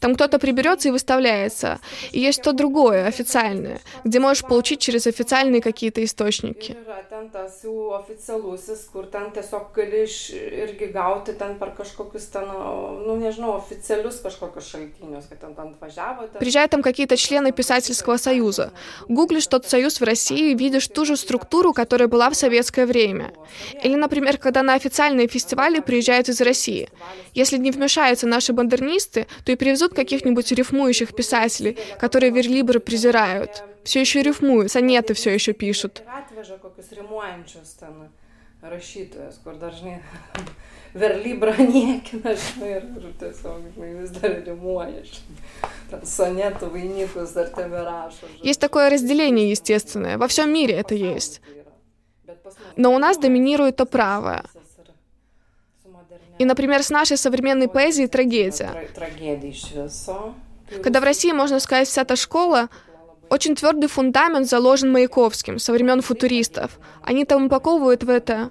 Там 0.00 0.14
кто-то 0.14 0.38
приберется 0.38 0.88
и 0.88 0.90
выставляется. 0.92 1.78
И 2.10 2.20
есть 2.20 2.42
то 2.42 2.52
другое, 2.52 3.06
официальное, 3.06 3.80
где 4.02 4.18
можешь 4.18 4.42
получить 4.42 4.80
через 4.80 5.06
официальные 5.06 5.60
какие-то 5.60 6.02
источники. 6.02 6.74
Приезжают 16.38 16.70
там 16.70 16.82
какие-то 16.82 17.16
члены 17.16 17.52
писательского 17.52 18.16
союза. 18.16 18.72
Гуглишь 19.08 19.46
тот 19.46 19.66
союз 19.66 20.00
в 20.00 20.04
России 20.04 20.52
и 20.52 20.54
видишь 20.54 20.88
ту 20.88 21.04
же 21.04 21.16
структуру, 21.16 21.74
которая 21.74 22.08
была 22.08 22.30
в 22.30 22.34
советское 22.70 22.86
время. 22.86 23.32
Или, 23.82 23.96
например, 23.96 24.38
когда 24.38 24.62
на 24.62 24.74
официальные 24.74 25.28
фестивали 25.28 25.80
приезжают 25.80 26.28
из 26.28 26.40
России. 26.40 26.88
Если 27.34 27.58
не 27.58 27.70
вмешаются 27.70 28.26
наши 28.26 28.52
модернисты, 28.52 29.26
то 29.44 29.52
и 29.52 29.56
привезут 29.56 29.94
каких-нибудь 29.94 30.52
рифмующих 30.52 31.14
писателей, 31.14 31.76
которые 31.98 32.30
верлибры 32.30 32.80
презирают. 32.80 33.64
Все 33.84 34.00
еще 34.00 34.22
рифмуют, 34.22 34.70
сонеты 34.70 35.14
все 35.14 35.30
еще 35.30 35.52
пишут. 35.52 36.02
Rašytojas, 38.62 39.40
kur 39.40 39.54
dažnai 39.56 40.02
verlybra 40.94 41.54
niekina, 41.56 42.34
žinai, 42.36 42.72
ir, 42.76 42.84
ir 43.00 43.12
tiesiog, 43.20 43.62
žinai, 43.74 43.90
vis 44.00 44.10
dar 44.10 44.34
rimuoja, 44.44 45.02
войникус, 46.60 47.30
dar 47.30 47.48
тeberašo. 47.48 48.26
Есть 48.42 48.60
такое 48.60 48.90
разделение 48.90 49.50
естественное. 49.50 50.18
Во 50.18 50.28
всем 50.28 50.52
мире 50.52 50.74
это 50.74 50.94
есть. 50.94 51.40
Но 52.76 52.94
у 52.94 52.98
нас 52.98 53.18
доминирует 53.18 53.76
то 53.76 53.86
правое. 53.86 54.44
И, 56.38 56.44
например, 56.44 56.82
с 56.82 56.90
нашей 56.90 57.16
современной 57.16 57.68
поэзией 57.68 58.08
трагедия. 58.08 58.88
Когда 60.82 61.00
в 61.00 61.04
России, 61.04 61.32
можно 61.32 61.60
сказать, 61.60 61.88
вся 61.88 62.02
эта 62.02 62.16
школа 62.16 62.68
очень 63.28 63.54
твердый 63.54 63.88
фундамент 63.88 64.48
заложен 64.48 64.90
Маяковским 64.90 65.58
со 65.58 65.72
времен 65.72 66.00
футуристов. 66.00 66.78
Они 67.02 67.24
там 67.24 67.46
упаковывают 67.46 68.02
в 68.02 68.10
это. 68.10 68.50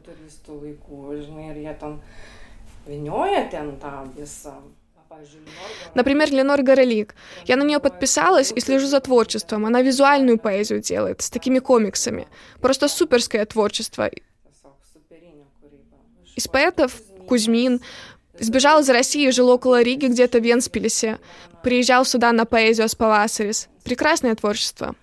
Например, 5.96 6.32
Ленор 6.32 6.62
Горелик. 6.62 7.16
Я 7.46 7.56
на 7.56 7.64
нее 7.64 7.80
подписалась 7.80 8.52
и 8.56 8.60
слежу 8.60 8.88
за 8.88 9.00
творчеством. 9.00 9.66
Она 9.66 9.82
визуальную 9.82 10.38
поэзию 10.38 10.82
делает, 10.82 11.22
с 11.22 11.30
такими 11.30 11.60
комиксами. 11.60 12.28
Просто 12.62 12.88
суперское 12.88 13.46
творчество. 13.46 14.10
Из 16.36 16.48
поэтов 16.48 17.02
Кузьмин, 17.28 17.82
Сбежал 18.40 18.80
из 18.80 18.90
России 18.90 19.30
жил 19.32 19.50
около 19.50 19.82
Риги, 19.82 20.08
где-то 20.08 20.40
в 20.40 20.44
Венспилесе. 20.44 21.20
Приезжал 21.62 22.06
сюда 22.06 22.32
на 22.32 22.46
поэзию 22.46 22.88
с 22.88 22.96
Павасарис. 22.96 23.68
Прекрасное 23.84 24.34
творчество. 24.36 24.96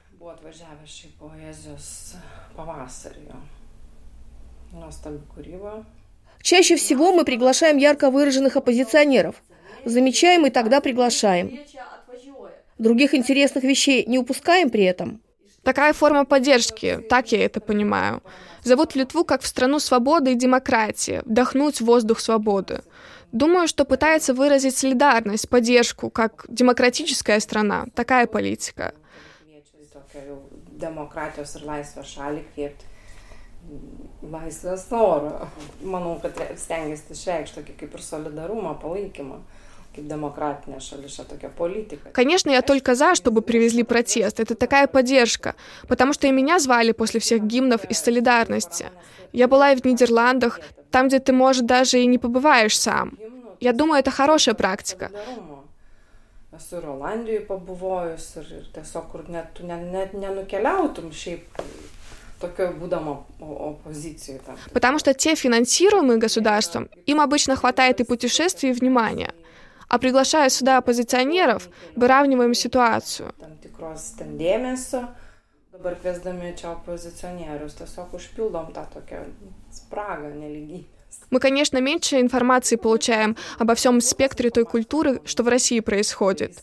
Чаще 6.41 6.77
всего 6.77 7.13
мы 7.13 7.25
приглашаем 7.25 7.77
ярко 7.77 8.11
выраженных 8.11 8.57
оппозиционеров. 8.57 9.37
Замечаем 9.87 10.45
и 10.47 10.51
тогда 10.51 10.81
приглашаем. 10.81 11.61
Других 12.77 13.15
интересных 13.15 13.63
вещей 13.63 14.05
не 14.05 14.19
упускаем 14.19 14.69
при 14.69 14.83
этом. 14.83 15.21
Такая 15.63 15.93
форма 15.93 16.25
поддержки, 16.25 17.01
так 17.09 17.31
я 17.31 17.45
это 17.45 17.61
понимаю. 17.61 18.21
Зовут 18.65 18.97
Литву 18.97 19.25
как 19.25 19.43
в 19.43 19.47
страну 19.47 19.79
свободы 19.79 20.33
и 20.33 20.35
демократии, 20.35 21.23
вдохнуть 21.25 21.81
воздух 21.81 22.19
свободы. 22.19 22.83
Думаю, 23.31 23.69
что 23.69 23.85
пытается 23.85 24.35
выразить 24.35 24.77
солидарность, 24.77 25.49
поддержку, 25.49 26.11
как 26.11 26.47
демократическая 26.49 27.39
страна, 27.39 27.87
такая 27.95 28.27
политика. 28.27 28.93
Laisvės 34.23 34.87
oro. 34.95 35.49
Manau, 35.83 36.17
kad 36.23 36.39
stengiasi 36.59 37.15
išreikšti 37.15 37.61
tokį 37.61 37.75
kaip 37.81 37.95
ir 37.99 38.03
solidarumą, 38.03 38.75
palaikymą. 38.83 39.41
Конечно, 42.13 42.51
я 42.51 42.63
только 42.63 42.95
за, 42.95 43.15
чтобы 43.15 43.43
привезли 43.43 43.83
протест. 43.83 44.41
Это 44.41 44.55
такая 44.55 44.87
поддержка. 44.87 45.55
Потому 45.89 46.13
что 46.13 46.27
и 46.27 46.33
меня 46.33 46.59
звали 46.59 46.93
после 46.93 47.21
всех 47.21 47.43
гимнов 47.43 47.85
из 47.85 47.99
солидарности. 47.99 48.87
Я 49.33 49.49
была 49.49 49.73
и 49.73 49.77
в 49.77 49.85
Нидерландах, 49.85 50.61
там, 50.91 51.09
где 51.09 51.19
ты, 51.19 51.33
может, 51.33 51.67
даже 51.67 51.99
и 51.99 52.07
не 52.07 52.19
побываешь 52.19 52.79
сам. 52.79 53.19
Я 53.61 53.73
думаю, 53.73 54.01
это 54.01 54.11
хорошая 54.11 54.55
практика. 54.55 55.11
esu 56.57 56.77
ir 56.77 56.89
Olandijoje 56.89 57.47
pabuvojus 57.47 58.27
ir, 58.41 58.47
ir 58.61 58.69
tiesiog, 58.75 59.11
kur 59.13 59.27
net 59.29 59.53
tu 59.57 59.67
net, 59.69 59.85
net 59.93 60.15
nenukeliautum 60.17 61.11
šiaip 61.13 61.61
токio 62.41 62.71
būdama 62.81 63.17
оппозицией. 63.41 64.41
Там. 64.45 64.57
Потому 64.73 64.99
что 64.99 65.15
те 65.15 65.35
финансируемые 65.35 66.19
государством, 66.19 66.89
им 67.07 67.21
обычно 67.21 67.57
хватает 67.57 68.01
и 68.01 68.05
путешествий, 68.05 68.71
и 68.71 68.73
внимания. 68.73 69.33
А 69.89 69.99
приглашая 69.99 70.49
сюда 70.49 70.79
оппозиционеров, 70.79 71.69
выравниваем 71.95 72.55
ситуацию. 72.55 73.33
Dabar 75.77 75.93
kviesdami 76.01 76.57
čia 76.57 76.73
opozicionierius 76.73 77.77
tiesiog 77.77 78.15
užpildom 78.17 78.73
tą 78.73 78.87
tokią 78.95 79.29
spragą 79.71 80.33
nelygybės. 80.33 81.21
Мы, 81.31 81.39
конечно, 81.39 81.79
меньше 81.81 82.21
информации 82.21 82.77
получаем 82.77 83.37
обо 83.59 83.75
всем 83.75 84.01
спектре 84.01 84.51
той 84.51 84.65
культуры, 84.65 85.21
что 85.25 85.43
в 85.43 85.49
России 85.49 85.81
происходит. 85.81 86.57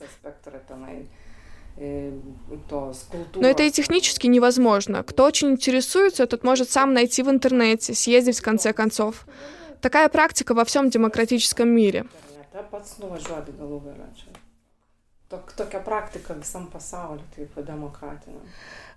Но 3.35 3.47
это 3.47 3.63
и 3.63 3.71
технически 3.71 4.27
невозможно. 4.27 5.03
Кто 5.03 5.25
очень 5.25 5.51
интересуется, 5.51 6.25
тот 6.25 6.43
может 6.43 6.71
сам 6.71 6.93
найти 6.93 7.21
в 7.23 7.29
интернете, 7.29 7.93
съездить 7.93 8.39
в 8.39 8.43
конце 8.43 8.73
концов. 8.73 9.25
Такая 9.81 10.09
практика 10.09 10.53
во 10.53 10.65
всем 10.65 10.89
демократическом 10.89 11.69
мире. 11.69 12.05
Tokia 15.57 15.79
praktika 15.79 16.33
visam 16.33 16.67
pasauliu, 16.69 17.25
taip 17.35 17.55
demokratiniam. 17.65 18.45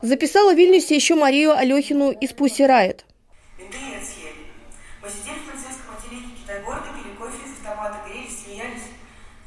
Записала 0.03 0.53
в 0.53 0.57
Вильнюсе 0.59 0.95
еще 0.95 1.15
Марию 1.15 1.57
Алехину 1.57 2.11
из 2.11 2.35
Пусси 2.35 2.67
Райт. 2.67 3.07
Мы 3.57 3.65
сидели 5.09 5.39
в 5.39 5.47
полицейском 5.49 5.97
отделении 5.97 6.37
Китай-города, 6.37 6.89
пили 6.93 7.15
кофе 7.17 7.39
из 7.47 7.53
автомата, 7.53 8.05
грелись, 8.07 8.45
смеялись. 8.45 8.93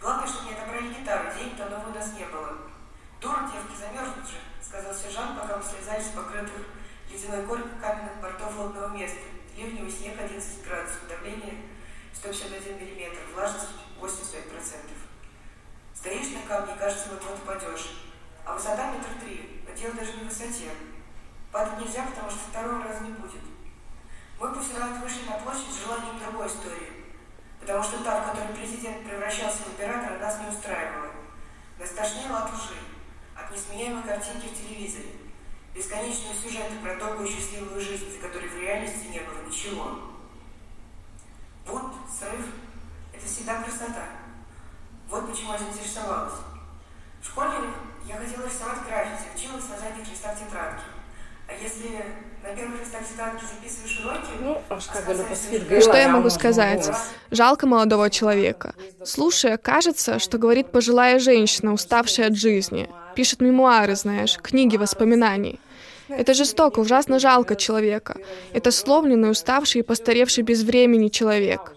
Главное, 0.01 0.27
чтобы 0.27 0.49
не 0.49 0.55
отобрали 0.55 0.87
гитару, 0.89 1.29
денег 1.37 1.55
давно 1.57 1.91
у 1.91 1.93
нас 1.93 2.11
не 2.17 2.25
было. 2.25 2.57
Дура, 3.21 3.45
девки, 3.53 3.77
замерзнут 3.77 4.25
же, 4.25 4.39
сказал 4.59 4.93
сержант, 4.95 5.39
пока 5.39 5.57
мы 5.57 5.63
слезали 5.63 6.01
с 6.01 6.15
покрытых 6.17 6.65
ледяной 7.11 7.45
коркой 7.45 7.77
каменных 7.79 8.21
бортов 8.21 8.57
лодного 8.57 8.89
места. 8.97 9.19
Ливневый 9.55 9.91
снег 9.91 10.17
11 10.17 10.65
градусов, 10.65 11.07
давление 11.07 11.53
151 12.19 12.75
миллиметр, 12.77 13.19
влажность 13.33 13.69
85%. 14.01 14.11
Стоишь 15.95 16.33
на 16.33 16.41
камне, 16.41 16.75
кажется, 16.77 17.09
вот-вот 17.11 17.39
упадешь. 17.39 17.91
А 18.45 18.53
высота 18.53 18.91
метр 18.91 19.07
три, 19.21 19.63
а 19.65 19.71
дело 19.71 19.93
даже 19.93 20.13
не 20.13 20.23
в 20.23 20.27
высоте. 20.27 20.71
Падать 21.51 21.79
нельзя, 21.79 22.05
потому 22.05 22.29
что 22.29 22.39
второго 22.39 22.83
раза 22.83 23.05
не 23.05 23.11
будет. 23.11 23.41
Мы 24.37 24.53
после 24.53 24.77
раз 24.77 24.99
вышли 25.01 25.25
на 25.29 25.39
площадь 25.39 25.71
с 25.71 25.83
желанием 25.83 26.19
другой 26.19 26.47
истории. 26.47 27.07
Потому 27.61 27.83
что 27.83 28.03
та, 28.03 28.21
в 28.21 28.31
которой 28.31 28.53
президент 28.53 29.05
превращался 29.05 29.63
в 29.63 29.69
императора, 29.69 30.19
нас 30.19 30.39
не 30.41 30.49
устраивала. 30.49 31.11
Нас 31.79 31.91
тошнило 31.91 32.39
от 32.39 32.53
лжи, 32.53 32.75
от 33.35 33.51
несменяемой 33.51 34.03
картинки 34.03 34.47
в 34.47 34.57
телевизоре, 34.57 35.15
бесконечные 35.73 36.35
сюжеты 36.35 36.75
про 36.83 36.95
долгую 36.95 37.29
счастливую 37.29 37.79
жизнь, 37.79 38.11
за 38.11 38.27
которой 38.27 38.49
в 38.49 38.59
реальности 38.59 39.07
не 39.07 39.19
было 39.19 39.41
ничего. 39.47 40.08
Бунт, 41.69 41.93
срыв– 42.09 42.45
это 43.13 43.25
всегда 43.25 43.61
красота. 43.61 44.05
Вот 45.09 45.29
почему 45.29 45.53
я 45.53 45.59
заинтересовалась. 45.59 46.33
В 47.21 47.25
школе 47.25 47.51
я 48.07 48.15
хотела 48.15 48.45
рисовать 48.45 48.79
граффити, 48.87 49.27
училась 49.35 49.69
на 49.69 49.77
задних 49.77 50.09
листах 50.09 50.37
тетрадки. 50.37 50.83
А 51.47 51.53
если 51.53 52.05
на 52.43 52.55
первых 52.55 52.81
листах 52.81 53.01
тетрадки 53.07 53.43
записываешь 53.43 53.99
уроки... 53.99 54.31
Ну, 54.39 54.61
а 54.69 54.79
что, 54.79 55.81
что 55.81 55.97
я 55.97 56.07
могу 56.09 56.29
сказать? 56.29 56.89
Жалко 57.31 57.67
молодого 57.67 58.09
человека. 58.09 58.73
Слушая, 59.03 59.57
кажется, 59.57 60.19
что 60.19 60.37
говорит 60.37 60.71
пожилая 60.71 61.19
женщина, 61.19 61.73
уставшая 61.73 62.27
от 62.27 62.37
жизни. 62.37 62.89
Пишет 63.15 63.41
мемуары, 63.41 63.95
знаешь, 63.95 64.37
книги 64.37 64.77
воспоминаний. 64.77 65.59
Это 66.09 66.33
жестоко, 66.33 66.79
ужасно 66.79 67.19
жалко 67.19 67.55
человека. 67.55 68.17
Это 68.53 68.71
сломленный, 68.71 69.31
уставший 69.31 69.81
и 69.81 69.83
постаревший 69.83 70.43
без 70.43 70.63
времени 70.63 71.09
человек. 71.09 71.73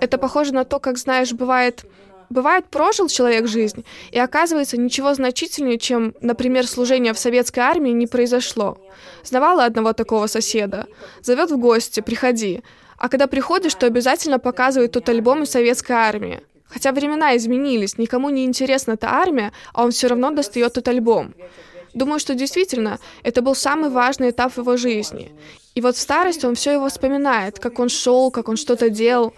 Это 0.00 0.18
похоже 0.18 0.54
на 0.54 0.64
то, 0.64 0.78
как, 0.78 0.98
знаешь, 0.98 1.32
бывает... 1.32 1.84
Бывает, 2.30 2.64
прожил 2.70 3.08
человек 3.08 3.46
жизнь, 3.46 3.84
и 4.10 4.18
оказывается, 4.18 4.78
ничего 4.78 5.12
значительнее, 5.12 5.78
чем, 5.78 6.14
например, 6.22 6.66
служение 6.66 7.12
в 7.12 7.18
советской 7.18 7.60
армии, 7.60 7.90
не 7.90 8.06
произошло. 8.06 8.78
Знавала 9.22 9.66
одного 9.66 9.92
такого 9.92 10.26
соседа. 10.26 10.86
Зовет 11.20 11.50
в 11.50 11.58
гости, 11.58 12.00
приходи. 12.00 12.62
А 12.96 13.10
когда 13.10 13.26
приходишь, 13.26 13.74
то 13.74 13.86
обязательно 13.86 14.38
показывает 14.38 14.92
тот 14.92 15.08
альбом 15.10 15.42
из 15.42 15.50
советской 15.50 15.92
армии. 15.92 16.40
Хотя 16.74 16.90
времена 16.92 17.36
изменились, 17.36 17.98
никому 17.98 18.30
не 18.30 18.44
интересна 18.44 18.92
эта 18.92 19.08
армия, 19.08 19.52
а 19.72 19.84
он 19.84 19.90
все 19.92 20.08
равно 20.08 20.30
достает 20.32 20.72
тот 20.72 20.88
альбом. 20.88 21.34
Думаю, 21.94 22.18
что 22.18 22.34
действительно 22.34 22.98
это 23.22 23.42
был 23.42 23.54
самый 23.54 23.90
важный 23.90 24.30
этап 24.30 24.52
в 24.52 24.58
его 24.58 24.76
жизни. 24.76 25.30
И 25.76 25.80
вот 25.80 25.94
в 25.94 26.00
старости 26.00 26.46
он 26.46 26.56
все 26.56 26.72
его 26.72 26.88
вспоминает, 26.88 27.60
как 27.60 27.78
он 27.78 27.88
шел, 27.88 28.32
как 28.32 28.48
он 28.48 28.56
что-то 28.56 28.90
делал. 28.90 29.32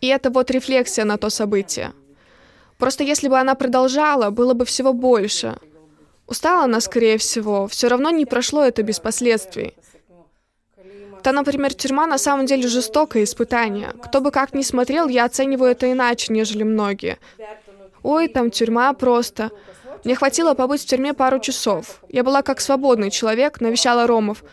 И 0.00 0.06
это 0.06 0.30
вот 0.30 0.50
рефлексия 0.52 1.04
на 1.04 1.16
то 1.16 1.30
событие. 1.30 1.92
Просто 2.78 3.02
если 3.02 3.28
бы 3.28 3.36
она 3.36 3.56
продолжала, 3.56 4.30
было 4.30 4.54
бы 4.54 4.64
всего 4.64 4.92
больше. 4.92 5.56
Устала 6.28 6.64
она, 6.64 6.80
скорее 6.80 7.18
всего, 7.18 7.66
все 7.66 7.88
равно 7.88 8.10
не 8.10 8.24
прошло 8.24 8.62
это 8.62 8.84
без 8.84 9.00
последствий. 9.00 9.74
Там, 11.24 11.36
например, 11.36 11.72
тюрьма 11.72 12.06
на 12.06 12.18
самом 12.18 12.44
деле 12.44 12.68
жестокое 12.68 13.24
испытание. 13.24 13.94
Кто 14.02 14.20
бы 14.20 14.30
как 14.30 14.52
ни 14.52 14.60
смотрел, 14.60 15.08
я 15.08 15.24
оцениваю 15.24 15.70
это 15.70 15.90
иначе, 15.90 16.30
нежели 16.30 16.64
многие. 16.64 17.16
Ой, 18.02 18.28
там 18.28 18.50
тюрьма 18.50 18.92
просто. 18.92 19.50
Мне 20.04 20.16
хватило 20.16 20.52
побыть 20.52 20.82
в 20.82 20.86
тюрьме 20.86 21.14
пару 21.14 21.38
часов. 21.38 22.02
Я 22.10 22.24
была 22.24 22.42
как 22.42 22.60
свободный 22.60 23.10
человек, 23.10 23.62
навещала 23.62 24.06
ромов. 24.06 24.44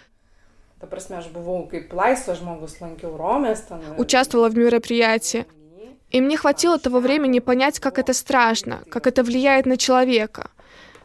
Участвовала 3.98 4.48
в 4.48 4.56
мероприятии. 4.56 5.46
И 6.10 6.22
мне 6.22 6.38
хватило 6.38 6.80
того 6.80 7.00
времени 7.00 7.40
понять, 7.40 7.82
как 7.82 8.00
это 8.00 8.14
страшно, 8.14 8.84
как 8.90 9.08
это 9.08 9.24
влияет 9.24 9.66
на 9.66 9.76
человека. 9.76 10.50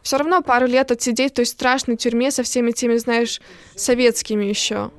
Все 0.02 0.16
равно 0.16 0.42
пару 0.42 0.66
лет 0.66 0.92
отсидеть 0.92 1.32
в 1.32 1.36
той 1.36 1.46
страшной 1.46 1.96
тюрьме 1.96 2.30
со 2.30 2.44
всеми 2.44 2.70
теми, 2.70 2.98
знаешь, 2.98 3.40
советскими 3.74 4.44
еще. 4.44 4.92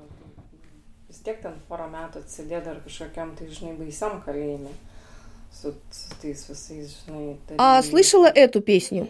А 7.58 7.82
слышала 7.82 8.28
эту 8.28 8.62
песню? 8.62 9.10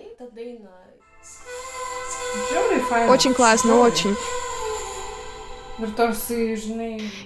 Очень 3.10 3.34
классно, 3.34 3.76
очень. 3.78 4.16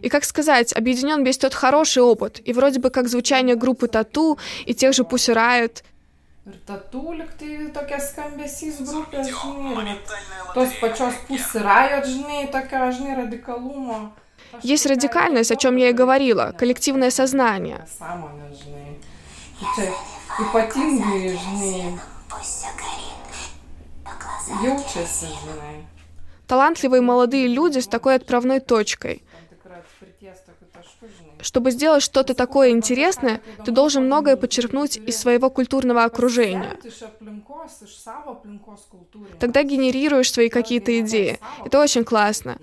И 0.02 0.10
как 0.10 0.26
сказать, 0.26 0.74
объединен 0.74 1.24
весь 1.24 1.38
тот 1.38 1.54
хороший 1.54 2.04
опыт, 2.04 2.42
и 2.44 2.52
вроде 2.52 2.80
бы 2.80 2.90
как 2.90 3.08
звучание 3.08 3.56
группы 3.56 3.88
Тату 3.88 4.38
и 4.66 4.74
тех 4.74 4.94
же 4.94 5.04
Pussy 5.04 5.34
Riot. 5.34 5.84
Ir 6.44 6.58
tatu 6.66 7.12
liktai 7.14 7.68
tokia 7.70 8.00
skambesys 8.02 8.80
grupės, 8.82 9.28
žinai, 9.30 9.94
tos 10.56 10.72
pačios 10.82 11.14
pusirajot, 11.28 12.08
žinai, 12.10 12.48
tokia, 12.50 12.88
žinai, 12.90 13.14
радикалумо. 13.20 14.00
Есть 14.64 14.86
радикальность, 14.86 15.52
о 15.52 15.56
чем 15.56 15.76
я 15.78 15.90
и 15.90 15.94
говорила, 15.94 16.54
коллективное 16.58 17.10
сознание. 17.12 17.86
Талантливые 26.48 27.02
молодые 27.02 27.48
люди 27.48 27.80
с 27.80 27.88
такой 27.88 28.16
отправной 28.16 28.60
точкой. 28.60 29.24
Чтобы 31.42 31.72
сделать 31.72 32.04
что-то 32.04 32.34
такое 32.34 32.70
интересное, 32.70 33.42
ты 33.66 33.72
должен 33.72 34.06
многое 34.06 34.36
подчеркнуть 34.36 34.98
из 34.98 35.18
своего 35.18 35.50
культурного 35.50 36.04
окружения. 36.04 36.78
Тогда 39.40 39.64
генерируешь 39.64 40.32
свои 40.32 40.50
какие-то 40.50 41.00
идеи. 41.00 41.40
Это 41.66 41.80
очень 41.80 42.04
классно. 42.04 42.60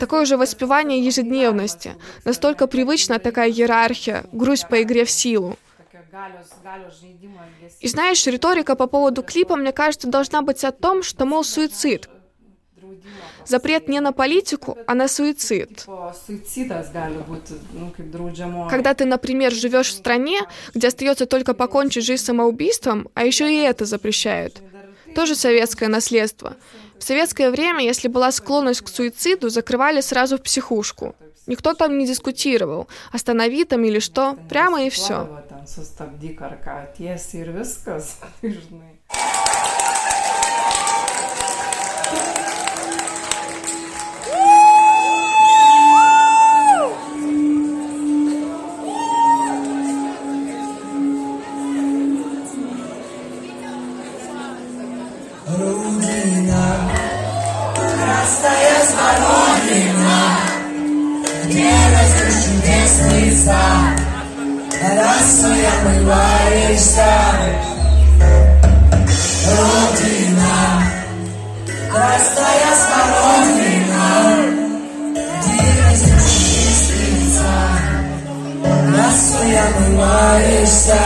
Такое 0.00 0.24
же 0.24 0.36
воспевание 0.36 1.04
ежедневности. 1.04 1.94
Настолько 2.24 2.66
привычна 2.66 3.18
такая 3.18 3.50
иерархия, 3.50 4.24
грусть 4.32 4.68
по 4.68 4.82
игре 4.82 5.04
в 5.04 5.10
силу. 5.10 5.56
И 7.80 7.88
знаешь, 7.88 8.26
риторика 8.26 8.74
по 8.74 8.86
поводу 8.86 9.22
клипа, 9.22 9.56
мне 9.56 9.72
кажется, 9.72 10.08
должна 10.08 10.42
быть 10.42 10.64
о 10.64 10.72
том, 10.72 11.02
что, 11.02 11.26
мол, 11.26 11.44
суицид. 11.44 12.08
Запрет 13.44 13.88
не 13.88 14.00
на 14.00 14.12
политику, 14.12 14.76
а 14.86 14.94
на 14.94 15.08
суицид. 15.08 15.86
Когда 18.70 18.94
ты, 18.94 19.04
например, 19.04 19.52
живешь 19.52 19.88
в 19.88 19.92
стране, 19.92 20.40
где 20.74 20.88
остается 20.88 21.26
только 21.26 21.54
покончить 21.54 22.04
жизнь 22.04 22.24
самоубийством, 22.24 23.08
а 23.14 23.24
еще 23.24 23.52
и 23.52 23.58
это 23.58 23.84
запрещают. 23.84 24.62
Тоже 25.14 25.36
советское 25.36 25.88
наследство. 25.88 26.56
В 26.98 27.04
советское 27.04 27.50
время, 27.50 27.84
если 27.84 28.08
была 28.08 28.32
склонность 28.32 28.80
к 28.80 28.88
суициду, 28.88 29.48
закрывали 29.48 30.00
сразу 30.00 30.38
в 30.38 30.42
психушку. 30.42 31.14
Никто 31.46 31.74
там 31.74 31.98
не 31.98 32.06
дискутировал, 32.06 32.88
останови 33.12 33.64
там 33.64 33.84
или 33.84 34.00
что, 34.00 34.36
прямо 34.48 34.84
и 34.84 34.90
все. 34.90 35.28
красная 59.06 59.26
Родина, 59.26 60.20
Вера 61.44 62.04
чудесный 62.44 63.32
сад, 63.32 64.00
Расу 64.82 65.52
я 65.52 65.74
мываешься. 65.84 67.10
Родина, 69.48 70.56
простая 71.90 72.72
смородина, 72.82 74.06
Дерзкий 75.44 76.20
чистый 76.38 77.16
сад, 77.36 77.84
Расу 78.96 79.42
я 79.48 79.66
мываешься. 79.80 81.00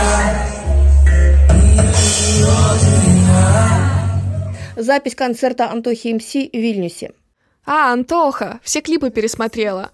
Запись 4.75 5.15
концерта 5.15 5.69
Антохи 5.69 6.13
МС 6.13 6.33
в 6.33 6.57
Вильнюсе. 6.57 7.11
А, 7.65 7.93
Антоха, 7.93 8.59
все 8.63 8.81
клипы 8.81 9.09
пересмотрела. 9.11 9.91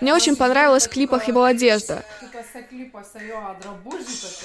Мне 0.00 0.14
очень 0.14 0.34
понравилась 0.36 0.86
в 0.86 0.90
клипах 0.90 1.28
его 1.28 1.44
одежда. 1.44 2.04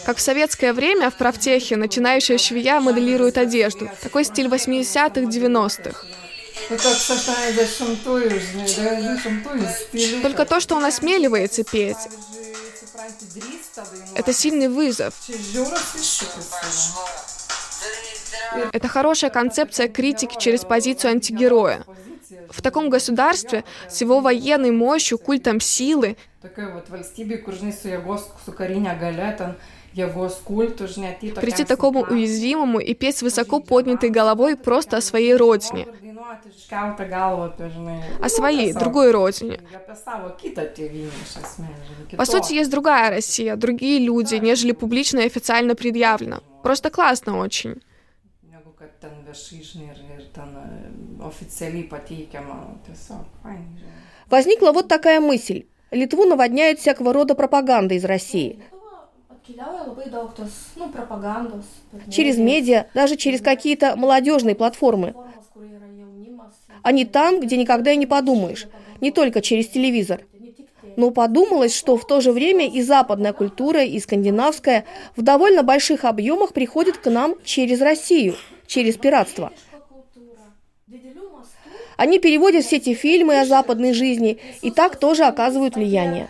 Как 0.06 0.18
в 0.18 0.22
советское 0.22 0.74
время 0.74 1.10
в 1.10 1.16
правтехе 1.16 1.78
начинающая 1.78 2.38
швея 2.38 2.80
моделирует 2.80 3.38
одежду. 3.38 3.90
Такой 4.02 4.24
стиль 4.24 4.48
80-х, 4.48 5.22
90-х. 5.22 6.06
Только 10.22 10.46
то, 10.46 10.60
что 10.60 10.76
он 10.76 10.86
осмеливается 10.86 11.64
петь, 11.64 11.98
это 14.16 14.34
сильный 14.34 14.68
вызов. 14.68 15.14
Это 18.72 18.88
хорошая 18.88 19.30
концепция 19.30 19.88
критики 19.88 20.38
через 20.40 20.64
позицию 20.64 21.12
антигероя. 21.12 21.84
В 22.50 22.62
таком 22.62 22.90
государстве 22.90 23.64
с 23.90 24.02
его 24.02 24.20
военной 24.20 24.72
мощью, 24.72 25.18
культом 25.18 25.60
силы, 25.60 26.18
прийти 31.42 31.64
такому 31.64 32.02
уязвимому 32.02 32.80
и 32.80 32.94
петь 32.94 33.18
с 33.18 33.22
высоко 33.22 33.60
поднятой 33.60 34.10
головой 34.10 34.56
просто 34.56 34.98
о 34.98 35.02
своей 35.02 35.36
родине. 35.36 35.88
О 38.22 38.30
своей, 38.30 38.74
другой 38.74 39.12
родине. 39.12 39.60
По 42.18 42.26
сути, 42.26 42.54
есть 42.54 42.70
другая 42.70 43.10
Россия, 43.10 43.56
другие 43.56 44.00
люди, 44.00 44.36
нежели 44.36 44.74
публично 44.74 45.20
и 45.20 45.26
официально 45.26 45.76
предъявлено. 45.76 46.42
Просто 46.68 46.90
классно 46.90 47.38
очень 47.38 47.82
ten 49.02 49.14
viešai, 49.26 49.62
žinai, 49.64 49.94
ir, 49.94 50.00
ir 50.16 50.24
ten 50.36 50.50
официально 51.24 51.84
pateikiama. 51.84 52.56
Tiesiog, 52.86 53.28
fainai. 53.44 53.88
Возникла 54.30 54.74
вот 54.74 54.90
такая 54.90 55.22
мысль. 55.22 55.64
Литву 55.92 56.26
наводняет 56.26 56.80
всякого 56.80 57.14
рода 57.14 57.36
пропаганда 57.36 57.96
из 57.96 58.04
России. 58.04 58.60
Через 62.10 62.38
медиа, 62.38 62.88
даже 62.94 63.16
через 63.16 63.40
какие-то 63.42 63.96
молодежные 63.96 64.56
платформы. 64.56 65.16
Они 66.84 67.06
там, 67.06 67.40
где 67.40 67.56
никогда 67.56 67.92
и 67.92 67.98
не 67.98 68.08
подумаешь. 68.08 68.68
Не 69.00 69.12
только 69.12 69.42
через 69.42 69.70
телевизор. 69.70 70.24
Но 70.98 71.12
подумалось, 71.12 71.74
что 71.74 71.96
в 71.96 72.06
то 72.06 72.20
же 72.20 72.34
время 72.34 72.68
и 72.68 72.82
западная 72.82 73.32
культура, 73.32 73.84
и 73.86 73.98
скандинавская 74.00 74.84
в 75.16 75.22
довольно 75.22 75.64
больших 75.64 76.04
объемах 76.04 76.52
приходит 76.52 76.98
к 76.98 77.10
нам 77.10 77.36
через 77.46 77.80
Россию– 77.80 78.36
через 78.68 78.98
пиратство. 78.98 79.52
Они 81.96 82.20
переводят 82.20 82.64
все 82.64 82.78
эти 82.78 82.94
фильмы 82.94 83.40
о 83.40 83.46
западной 83.46 83.94
жизни 83.94 84.40
и 84.62 84.70
так 84.70 84.98
тоже 84.98 85.24
оказывают 85.24 85.76
влияние. 85.76 86.30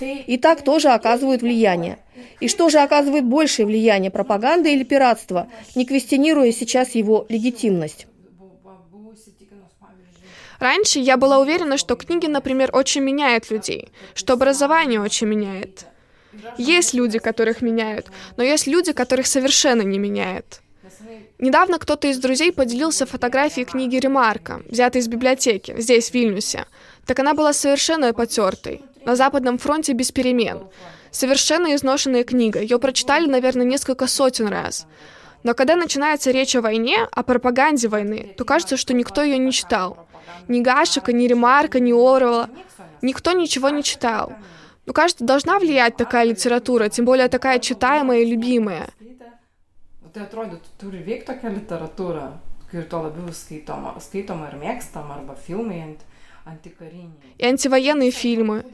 И 0.00 0.36
так 0.36 0.62
тоже 0.62 0.88
оказывают 0.88 1.42
влияние. 1.42 1.98
И 2.40 2.48
что 2.48 2.68
же 2.68 2.78
оказывает 2.78 3.24
большее 3.24 3.66
влияние, 3.66 4.10
пропаганда 4.10 4.68
или 4.68 4.84
пиратство, 4.84 5.48
не 5.74 5.84
квестинируя 5.84 6.52
сейчас 6.52 6.94
его 6.94 7.26
легитимность? 7.28 8.06
Раньше 10.58 10.98
я 10.98 11.16
была 11.16 11.38
уверена, 11.38 11.76
что 11.76 11.96
книги, 11.96 12.26
например, 12.26 12.70
очень 12.72 13.02
меняют 13.02 13.50
людей, 13.50 13.90
что 14.14 14.34
образование 14.34 15.00
очень 15.00 15.26
меняет. 15.26 15.86
Есть 16.58 16.94
люди, 16.94 17.18
которых 17.18 17.62
меняют, 17.62 18.06
но 18.36 18.42
есть 18.42 18.66
люди, 18.66 18.92
которых 18.92 19.26
совершенно 19.26 19.82
не 19.82 19.98
меняют. 19.98 20.60
Недавно 21.38 21.78
кто-то 21.78 22.08
из 22.08 22.18
друзей 22.18 22.52
поделился 22.52 23.04
фотографией 23.04 23.66
книги 23.66 23.96
Ремарка, 23.96 24.62
взятой 24.66 25.00
из 25.00 25.08
библиотеки, 25.08 25.74
здесь, 25.78 26.10
в 26.10 26.14
Вильнюсе. 26.14 26.66
Так 27.04 27.18
она 27.18 27.34
была 27.34 27.52
совершенно 27.52 28.12
потертой. 28.14 28.82
На 29.04 29.16
Западном 29.16 29.58
фронте 29.58 29.92
без 29.92 30.10
перемен. 30.10 30.64
Совершенно 31.10 31.74
изношенная 31.74 32.24
книга. 32.24 32.60
Ее 32.60 32.78
прочитали, 32.78 33.26
наверное, 33.26 33.64
несколько 33.64 34.06
сотен 34.06 34.48
раз. 34.48 34.86
Но 35.42 35.54
когда 35.54 35.76
начинается 35.76 36.30
речь 36.30 36.56
о 36.56 36.60
войне, 36.60 37.06
о 37.12 37.22
пропаганде 37.22 37.88
войны, 37.88 38.34
то 38.36 38.44
кажется, 38.44 38.76
что 38.76 38.94
никто 38.94 39.22
ее 39.22 39.38
не 39.38 39.52
читал. 39.52 40.05
Ни 40.48 40.60
Гашика, 40.60 41.12
ни 41.12 41.26
Ремарка, 41.26 41.80
ни 41.80 41.92
Орвелла. 41.92 42.50
Никто 43.02 43.32
ничего 43.32 43.70
не 43.70 43.82
читал. 43.82 44.32
Ну, 44.86 44.92
кажется, 44.92 45.24
должна 45.24 45.58
влиять 45.58 45.96
такая 45.96 46.24
литература, 46.24 46.88
тем 46.88 47.04
более 47.04 47.28
такая 47.28 47.58
читаемая 47.58 48.20
и 48.20 48.24
любимая. 48.24 48.88
И 57.38 57.44
антивоенные 57.44 58.10
фильмы. 58.10 58.64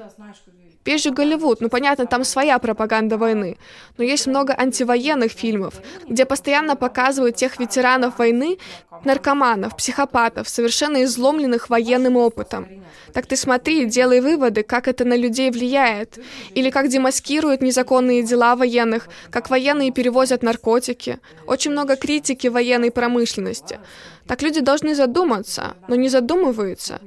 Есть 0.85 1.05
же 1.05 1.11
Голливуд, 1.11 1.61
ну 1.61 1.69
понятно, 1.69 2.07
там 2.07 2.25
своя 2.25 2.59
пропаганда 2.59 3.17
войны. 3.17 3.57
Но 3.99 4.05
есть 4.05 4.27
много 4.27 4.55
антивоенных 4.59 5.31
фильмов, 5.31 5.75
где 6.09 6.25
постоянно 6.25 6.75
показывают 6.75 7.37
тех 7.37 7.61
ветеранов 7.61 8.19
войны, 8.19 8.59
наркоманов, 9.05 9.77
психопатов, 9.77 10.49
совершенно 10.49 11.05
изломленных 11.05 11.71
военным 11.71 12.17
опытом. 12.17 12.67
Так 13.13 13.27
ты 13.27 13.37
смотри, 13.37 13.87
делай 13.87 14.21
выводы, 14.21 14.63
как 14.63 14.89
это 14.89 15.05
на 15.05 15.17
людей 15.17 15.51
влияет. 15.51 16.19
Или 16.55 16.71
как 16.71 16.89
демаскируют 16.89 17.63
незаконные 17.63 18.23
дела 18.23 18.57
военных, 18.57 19.09
как 19.31 19.51
военные 19.51 19.93
перевозят 19.93 20.43
наркотики. 20.43 21.19
Очень 21.47 21.73
много 21.73 21.97
критики 21.97 22.49
военной 22.49 22.91
промышленности. 22.91 23.79
Так 24.27 24.43
люди 24.43 24.61
должны 24.61 24.95
задуматься, 24.95 25.77
но 25.89 25.95
не 25.95 26.09
задумываются. 26.09 27.01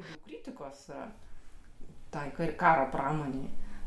Tai 2.11 2.31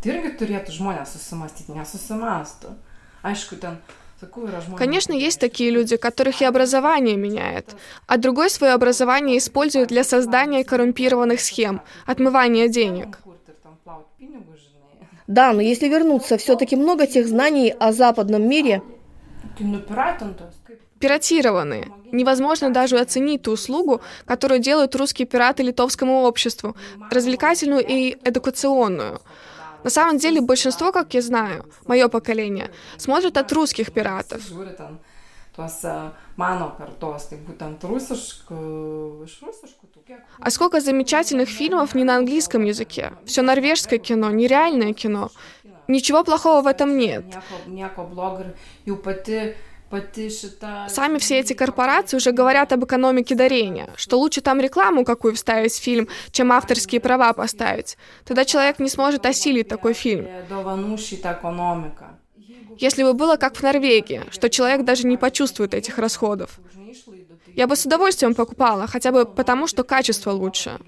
irgi 0.05 0.35
turėtų 0.39 0.75
žmonės 0.77 1.17
susimastyti, 1.17 1.75
nesusimastų. 1.75 2.77
Aišku, 3.27 3.57
ten 3.59 3.81
Конечно, 4.77 5.13
есть 5.13 5.39
такие 5.39 5.71
люди, 5.71 5.97
которых 5.97 6.41
и 6.41 6.45
образование 6.45 7.17
меняет, 7.17 7.77
а 8.09 8.17
другой 8.17 8.51
свое 8.51 8.73
образование 8.73 9.39
использует 9.39 9.89
для 9.89 10.03
создания 10.03 10.65
коррумпированных 10.65 11.41
схем, 11.41 11.83
отмывания 12.05 12.67
денег. 12.67 13.19
Да, 15.29 15.53
но 15.53 15.61
если 15.61 15.89
вернуться, 15.89 16.37
все-таки 16.37 16.75
много 16.75 17.07
тех 17.07 17.29
знаний 17.29 17.71
о 17.79 17.93
западном 17.93 18.49
мире 18.49 18.83
пиратированные. 20.99 21.93
Невозможно 22.11 22.71
даже 22.71 22.99
оценить 22.99 23.43
ту 23.43 23.53
услугу, 23.53 24.01
которую 24.25 24.61
делают 24.61 24.97
русские 24.97 25.27
пираты 25.27 25.63
литовскому 25.63 26.23
обществу, 26.23 26.75
развлекательную 27.11 27.85
и 27.87 28.17
эдукационную. 28.25 29.21
На 29.85 29.91
самом 29.91 30.19
деле 30.19 30.41
большинство, 30.41 30.93
как 30.93 31.15
я 31.15 31.23
знаю, 31.23 31.65
мое 31.87 32.09
поколение, 32.09 32.71
смотрит 32.97 33.37
от 33.37 33.53
русских 33.53 33.93
пиратов. 33.93 34.43
А 40.39 40.51
сколько 40.51 40.81
замечательных 40.81 41.49
фильмов 41.49 41.95
не 41.95 42.05
на 42.05 42.17
английском 42.17 42.65
языке. 42.65 43.13
Все 43.25 43.43
норвежское 43.43 43.99
кино, 43.99 44.31
нереальное 44.31 44.93
кино. 44.93 45.31
Ничего 45.89 46.23
плохого 46.23 46.63
в 46.63 46.67
этом 46.67 46.97
нет. 46.97 47.25
Сами 50.89 51.19
все 51.19 51.39
эти 51.39 51.55
корпорации 51.55 52.17
уже 52.17 52.33
говорят 52.33 52.73
об 52.73 52.85
экономике 52.85 53.35
дарения, 53.35 53.89
что 53.97 54.19
лучше 54.19 54.41
там 54.41 54.61
рекламу 54.61 55.05
какую 55.05 55.35
вставить 55.35 55.73
в 55.73 55.83
фильм, 55.83 56.09
чем 56.31 56.53
авторские 56.53 57.01
права 57.01 57.33
поставить. 57.33 57.97
Тогда 58.25 58.45
человек 58.45 58.79
не 58.79 58.91
сможет 58.91 59.25
осилить 59.25 59.69
такой 59.69 59.95
фильм. 59.95 60.29
Если 62.79 63.03
бы 63.03 63.13
было 63.15 63.37
как 63.37 63.57
в 63.57 63.63
Норвегии, 63.63 64.23
что 64.31 64.49
человек 64.49 64.85
даже 64.85 65.07
не 65.07 65.17
почувствует 65.17 65.75
этих 65.75 65.99
расходов. 65.99 66.61
Я 67.55 67.67
бы 67.67 67.75
с 67.75 67.85
удовольствием 67.87 68.35
покупала, 68.35 68.87
хотя 68.87 69.11
бы 69.11 69.25
потому, 69.25 69.67
что 69.67 69.83
качество 69.83 70.31
лучше. 70.31 70.79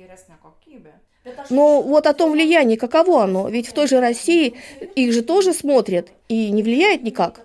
Но 1.51 1.83
вот 1.83 2.07
о 2.07 2.15
том 2.15 2.33
влиянии, 2.33 2.77
каково 2.77 3.25
оно, 3.25 3.49
ведь 3.49 3.67
в 3.67 3.73
той 3.73 3.89
же 3.89 4.01
России 4.01 4.55
их 4.95 5.13
же 5.13 5.23
тоже 5.23 5.53
смотрят 5.53 6.09
и 6.29 6.51
не 6.51 6.63
влияет 6.63 7.03
никак. 7.03 7.41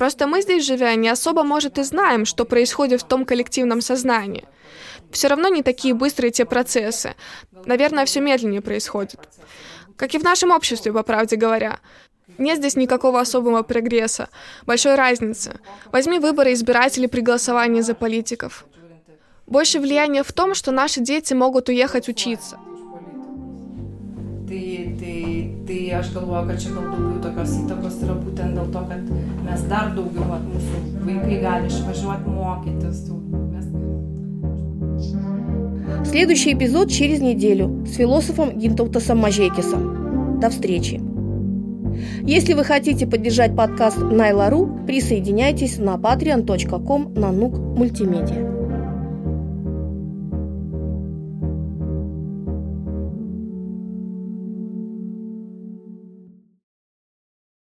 Просто 0.00 0.26
мы 0.26 0.40
здесь, 0.40 0.64
живя, 0.64 0.94
не 0.94 1.10
особо, 1.10 1.42
может, 1.42 1.78
и 1.78 1.82
знаем, 1.82 2.24
что 2.24 2.46
происходит 2.46 3.02
в 3.02 3.06
том 3.06 3.26
коллективном 3.26 3.82
сознании. 3.82 4.44
Все 5.10 5.28
равно 5.28 5.48
не 5.48 5.62
такие 5.62 5.92
быстрые 5.92 6.30
те 6.30 6.46
процессы. 6.46 7.14
Наверное, 7.66 8.06
все 8.06 8.20
медленнее 8.22 8.62
происходит. 8.62 9.20
Как 9.96 10.14
и 10.14 10.18
в 10.18 10.22
нашем 10.22 10.52
обществе, 10.52 10.90
по 10.90 11.02
правде 11.02 11.36
говоря. 11.36 11.80
Нет 12.38 12.60
здесь 12.60 12.76
никакого 12.76 13.20
особого 13.20 13.62
прогресса, 13.62 14.30
большой 14.64 14.94
разницы. 14.94 15.60
Возьми 15.92 16.18
выборы 16.18 16.54
избирателей 16.54 17.08
при 17.08 17.20
голосовании 17.20 17.82
за 17.82 17.94
политиков. 17.94 18.64
Больше 19.46 19.80
влияния 19.80 20.22
в 20.22 20.32
том, 20.32 20.54
что 20.54 20.70
наши 20.70 21.00
дети 21.02 21.34
могут 21.34 21.68
уехать 21.68 22.08
учиться. 22.08 22.56
Tai, 24.48 24.96
tai, 24.98 25.59
tai 25.70 25.94
aš 25.94 26.12
galvoju, 26.14 26.46
kad 26.48 26.62
čia 26.62 26.70
gal 26.74 26.84
daugiau 26.90 27.18
tokios 27.22 27.52
įtakos 27.60 27.98
yra 28.04 28.14
būtent 28.18 28.58
dėl 28.58 28.70
to, 28.74 28.80
kad 28.90 29.10
mes 29.46 29.62
dar 29.70 29.92
daugiau, 29.94 30.26
at, 30.34 30.48
mūsų 30.50 30.80
vaikai 31.06 31.38
gali 31.44 31.70
išvažiuoti 31.70 32.36
mokytis. 32.36 33.08
Следующий 36.04 36.54
эпизод 36.54 36.90
через 36.90 37.20
неделю 37.20 37.84
с 37.86 37.94
философом 37.94 38.58
Гинтаутасом 38.58 39.18
Мажейкисом. 39.18 40.40
До 40.40 40.50
встречи! 40.50 41.00
Если 42.24 42.54
вы 42.54 42.64
хотите 42.64 43.06
поддержать 43.06 43.54
подкаст 43.54 43.98
Найла.ру, 43.98 44.86
присоединяйтесь 44.86 45.78
на 45.78 45.96
patreon.com 45.96 47.14
на 47.14 47.30
нук 47.30 47.58
мультимедиа. 47.58 48.49